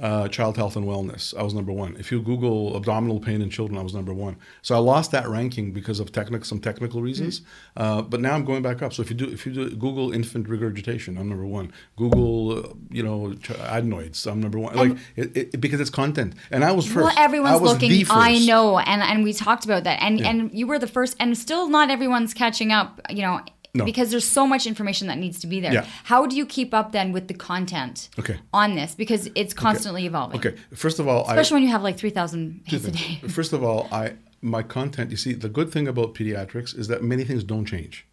[0.00, 3.50] uh, child health and wellness i was number one if you google abdominal pain in
[3.50, 7.02] children i was number one so i lost that ranking because of technical some technical
[7.02, 7.82] reasons Mm-hmm.
[7.82, 10.12] uh, but now i'm going back up so if you do if you do google
[10.12, 14.96] infant regurgitation i'm number one google uh, you know ch- adenoids i'm number one like
[15.16, 18.06] it, it, because it's content and i was first Well, everyone's I was looking.
[18.10, 20.28] I know, and and we talked about that, and Yeah.
[20.30, 23.00] and you were the first, and still not everyone's catching up.
[23.10, 23.40] You know.
[23.74, 23.86] No.
[23.86, 25.72] Because there's so much information that needs to be there.
[25.72, 25.86] Yeah.
[26.04, 28.36] How do you keep up then with the content Okay.
[28.52, 28.94] on this?
[28.94, 30.38] Because it's constantly evolving.
[30.38, 33.20] okay first of all I, Especially when you have like 3,000 Two hits a day.
[33.28, 35.10] First of all, I my content.
[35.10, 38.04] You see, the good thing about pediatrics is that many things don't change.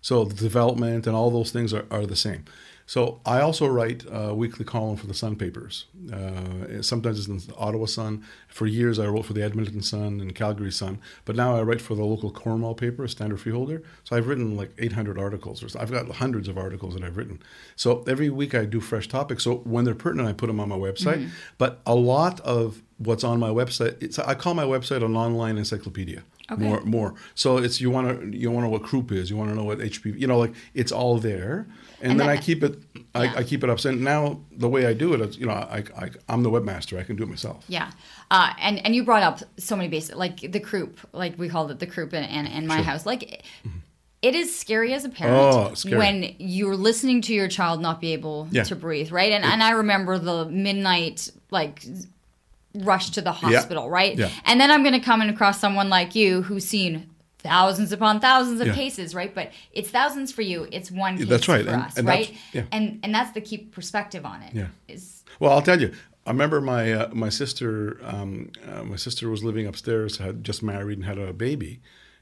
[0.00, 2.44] So the development and all those things are, are the same.
[2.86, 5.86] So I also write a weekly column for the Sun papers.
[6.12, 8.24] Uh, sometimes it's in the Ottawa Sun.
[8.48, 10.98] For years, I wrote for the Edmonton Sun and Calgary Sun.
[11.24, 13.82] But now I write for the local Cornwall paper, a Standard-Freeholder.
[14.04, 15.80] So I've written like 800 articles, or so.
[15.80, 17.40] I've got hundreds of articles that I've written.
[17.74, 19.44] So every week I do fresh topics.
[19.44, 21.30] So when they're pertinent, I put them on my website.
[21.56, 25.56] But a lot of what's on my website, it's I call my website an online
[25.58, 26.22] encyclopedia.
[26.50, 26.62] Okay.
[26.62, 27.14] More, more.
[27.34, 29.30] So it's you want to you want to know what croup is.
[29.30, 30.20] You want to know what HPV.
[30.20, 31.66] You know, like it's all there,
[32.00, 32.78] and, And then that- I keep it.
[33.16, 33.34] I, Yeah.
[33.36, 33.78] I keep it up.
[33.78, 36.98] So now the way I do it, it's, you know, I, I I'm the webmaster.
[36.98, 37.64] I can do it myself.
[37.68, 37.90] Yeah.
[38.30, 41.70] Uh, and, and you brought up so many basic, like the croup, like we called
[41.70, 43.06] it the croup in, in, in my house.
[43.06, 43.44] Like,
[44.22, 48.12] it is scary as a parent Oh, when you're listening to your child not be
[48.14, 48.64] able Yeah.
[48.64, 49.30] to breathe, right?
[49.30, 51.84] And, and I remember the midnight, like,
[52.74, 54.16] rush to the hospital, right?
[54.18, 54.30] Yeah.
[54.44, 57.08] And then I'm going to come across someone like you who's seen
[57.44, 58.74] thousands upon thousands of Yeah.
[58.74, 59.32] cases, right?
[59.34, 60.66] But it's thousands for you.
[60.72, 62.38] It's one case That's right, for and- us, and that's- right?
[62.52, 62.64] yeah.
[62.72, 64.52] And and that's the key perspective on it.
[64.54, 64.68] Yeah.
[64.88, 65.92] Is Well, I'll tell you.
[66.26, 70.62] I remember my uh, my sister um, uh, my sister was living upstairs, had just
[70.62, 71.80] married and had a baby,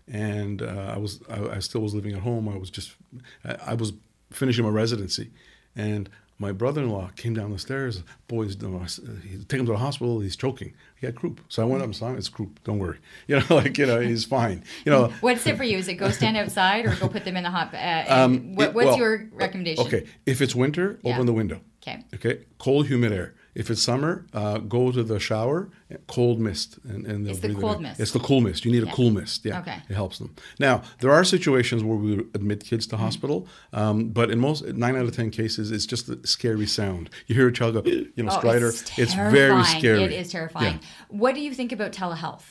[0.08, 2.48] and uh, I was I, I still was living at home.
[2.48, 2.96] I was just
[3.44, 3.92] I, I was
[4.32, 5.30] finishing my residency,
[5.76, 6.08] and
[6.38, 8.02] my brother-in-law came down the stairs.
[8.26, 10.18] Boys, s- he take him to the hospital.
[10.20, 10.72] He's choking.
[11.02, 11.40] He had croup.
[11.48, 12.16] So I went up and saw him.
[12.16, 12.60] It's croup.
[12.62, 12.98] Don't worry.
[13.26, 14.62] You know, like you know, he's fine.
[14.84, 15.78] You know, What's it for you?
[15.78, 17.74] Is it go stand outside or go put them in the hot?
[17.74, 19.84] Uh, Um, what, what's well, your recommendation?
[19.84, 21.14] Okay, if it's winter, Yeah.
[21.14, 21.60] open the window.
[21.82, 22.04] Okay.
[22.14, 23.34] Okay, cold, humid air.
[23.54, 25.68] If it's summer, uh, go to the shower,
[26.06, 27.82] cold mist, and, and they'll It's the breathe it cold in.
[27.82, 28.00] mist.
[28.00, 28.64] It's the cool mist.
[28.64, 28.90] You need Yeah.
[28.92, 29.44] a cool mist.
[29.44, 29.76] Yeah, Okay.
[29.90, 30.34] it helps them.
[30.58, 34.96] Now there are situations where we admit kids to hospital, um, but in most nine
[34.96, 37.10] out of ten cases, it's just a scary sound.
[37.26, 38.70] You hear a child go, you know, Oh, stridor.
[38.70, 40.02] it's, It's, very scary.
[40.04, 40.78] It is terrifying.
[40.80, 40.88] Yeah.
[41.08, 42.44] What do you think about telehealth?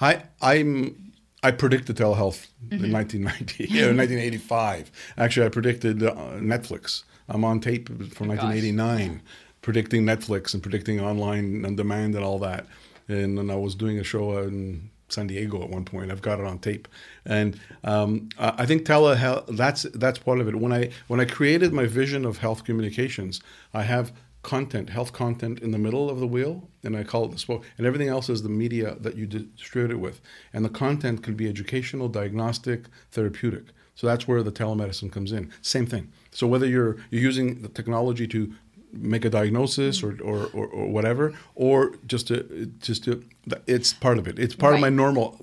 [0.00, 1.12] I I'm
[1.44, 2.84] I predicted telehealth Mm-hmm.
[2.84, 4.90] in 1990, yeah, 1985.
[5.16, 7.04] Actually, I predicted uh, Netflix.
[7.28, 8.44] I'm on tape from Oh, gosh.
[8.44, 9.22] 1989,
[9.62, 12.66] predicting Netflix and predicting online on demand and all that.
[13.08, 16.10] And then I was doing a show in San Diego at one point.
[16.10, 16.86] I've got it on tape,
[17.24, 19.56] and um, I think telehealth.
[19.56, 20.56] That's that's part of it.
[20.56, 23.40] When I when I created my vision of health communications,
[23.72, 27.32] I have content, health content in the middle of the wheel, and I call it
[27.32, 30.20] the spoke, and everything else is the media that you distribute it with.
[30.52, 33.66] And the content can be educational, diagnostic, therapeutic.
[33.94, 35.50] So that's where the telemedicine comes in.
[35.60, 36.12] Same thing.
[36.30, 38.54] So whether you're you're using the technology to
[38.92, 43.24] make a diagnosis or, or, or, or whatever, or just to just to
[43.66, 44.38] it's part of it.
[44.38, 45.38] It's part of my normal.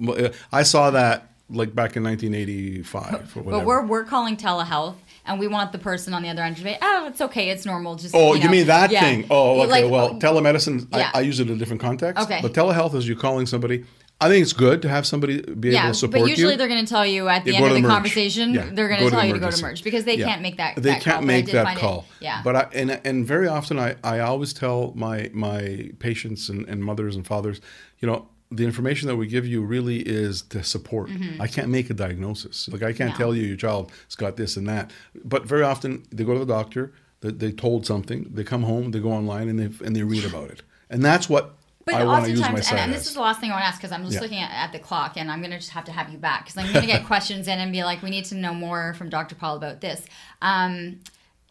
[0.52, 3.60] I saw that like back in 1985 or whatever.
[3.60, 6.64] But we're we're calling telehealth, and we want the person on the other end to
[6.64, 7.96] be, oh, it's okay, it's normal.
[7.96, 9.02] Just Oh, you, you, mean that yeah.
[9.02, 9.26] thing?
[9.30, 9.84] Oh, okay.
[9.84, 11.12] Like, well, telemedicine, Yeah.
[11.14, 12.24] I, I use it in a different context.
[12.24, 12.40] Okay.
[12.42, 13.86] But telehealth is you calling somebody.
[14.22, 16.24] I think it's good to have somebody be yeah, able to support you.
[16.24, 16.58] but usually you.
[16.58, 17.92] they're going to tell you at the You end of the merge.
[17.92, 20.28] conversation, Yeah, they're going to tell you to go to merge because they Yeah.
[20.28, 20.76] can't make that.
[20.78, 22.06] They that can't call, make that find it- call.
[22.22, 26.66] yeah, But I and and very often I I always tell my my patients and,
[26.70, 27.60] and mothers and fathers,
[28.00, 31.10] you know, the information that we give you really is to support.
[31.40, 32.70] I can't make a diagnosis.
[32.72, 33.20] Like I can't Mm-hmm.
[33.22, 33.26] No.
[33.26, 34.92] tell you your child's got this and that.
[35.26, 38.92] But very often they go to the doctor, they, they told something, they come home,
[38.92, 40.62] they go online and they and they read about it.
[40.90, 41.56] And that's what
[41.86, 43.54] But I want to use my oftentimes, and, and this is the last thing I
[43.54, 44.22] want to ask because I'm just Yeah.
[44.22, 46.46] looking at, at the clock, and I'm going to just have to have you back
[46.46, 48.96] because I'm going to get questions in and be like, we need to know more
[48.96, 49.36] from Dr.
[49.36, 50.04] Paul about this.
[50.42, 51.02] Um,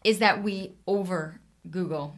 [0.03, 1.39] is that we over
[1.71, 2.15] Google?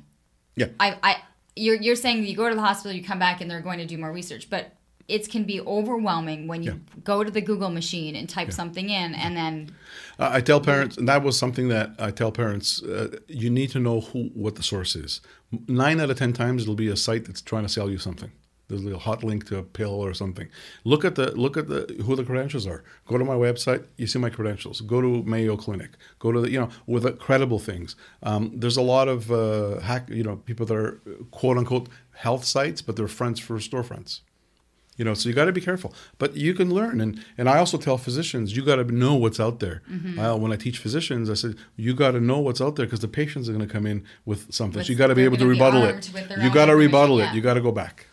[0.55, 0.67] Yeah.
[0.79, 1.15] I, I,
[1.55, 3.85] you're you're saying you go to the hospital, you come back, and they're going to
[3.85, 4.71] do more research, but
[5.07, 6.99] it can be overwhelming when you Yeah.
[7.03, 9.71] go to the Google machine and type something in, and then
[10.19, 13.69] Uh, I tell parents, and that was something that I tell parents: uh, you need
[13.71, 15.21] to know who, what the source is.
[15.67, 18.31] Nine out of ten times, it'll be a site that's trying to sell you something.
[18.67, 20.49] There's a little hot link to a pill or something.
[20.83, 22.83] Look at the look at the who the credentials are.
[23.07, 24.81] Go to my website, you see my credentials.
[24.81, 25.91] Go to Mayo Clinic.
[26.19, 27.95] Go to the you know with the credible things.
[28.23, 30.99] Um, there's a lot of uh, hack you know people that are
[31.31, 34.21] quote unquote health sites, but they're fronts for storefronts.
[34.97, 35.93] You know, so you got to be careful.
[36.17, 39.39] But you can learn, and and I also tell physicians you got to know what's
[39.39, 39.81] out there.
[39.89, 40.17] Mm-hmm.
[40.19, 43.01] Uh, when I teach physicians, I said you got to know what's out there because
[43.01, 44.79] the patients are going to come in with something.
[44.79, 46.11] With- so you got to be able to rebuttal it.
[46.41, 47.25] You got to rebuttal it.
[47.25, 47.33] yeah.
[47.33, 48.06] You got to go back.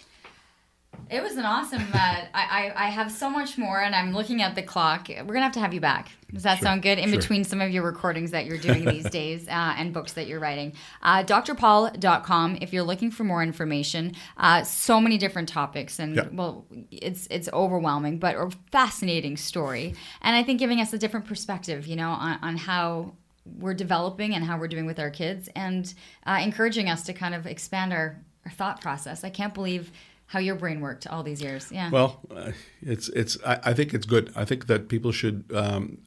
[1.10, 1.82] It was an awesome.
[1.92, 5.08] Uh, I, I I have so much more, and I'm looking at the clock.
[5.08, 6.08] We're gonna have to have you back.
[6.32, 6.98] Does that Sure, sound good?
[6.98, 7.18] In sure.
[7.18, 10.40] between some of your recordings that you're doing these days uh, and books that you're
[10.40, 12.58] writing, uh, drpaul.com.
[12.60, 16.28] If you're looking for more information, uh, so many different topics, and Yeah.
[16.32, 21.26] well, it's it's overwhelming, but a fascinating story, and I think giving us a different
[21.26, 23.12] perspective, you know, on, on how
[23.58, 25.92] we're developing and how we're doing with our kids, and
[26.26, 29.22] uh, encouraging us to kind of expand our, our thought process.
[29.22, 29.92] I can't believe
[30.26, 31.70] how your brain worked all these years.
[31.72, 31.90] Yeah.
[31.90, 32.52] Well, uh,
[32.82, 33.36] it's it's.
[33.46, 34.32] I, I think it's good.
[34.36, 35.98] I think that people should um,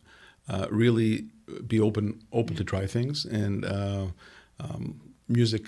[0.50, 1.28] uh, really
[1.68, 4.08] be open open to try things, and uh,
[4.60, 5.66] um, music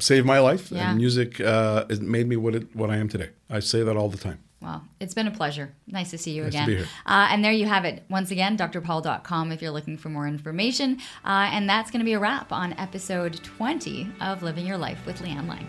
[0.00, 0.90] saved my life, Yeah.
[0.90, 3.30] and music uh, it made me what it what I am today.
[3.50, 4.38] I say that all the time.
[4.60, 5.72] Well, it's been a pleasure.
[5.86, 6.66] Nice to see you Nice to again.
[6.68, 6.86] be here.
[7.06, 8.02] Uh, and there you have it.
[8.10, 10.98] Once again, drpaul.com if you're looking for more information.
[11.24, 14.98] Uh, and that's going to be a wrap on episode 20 of Living Your Life
[15.06, 15.68] with Leanne Laing.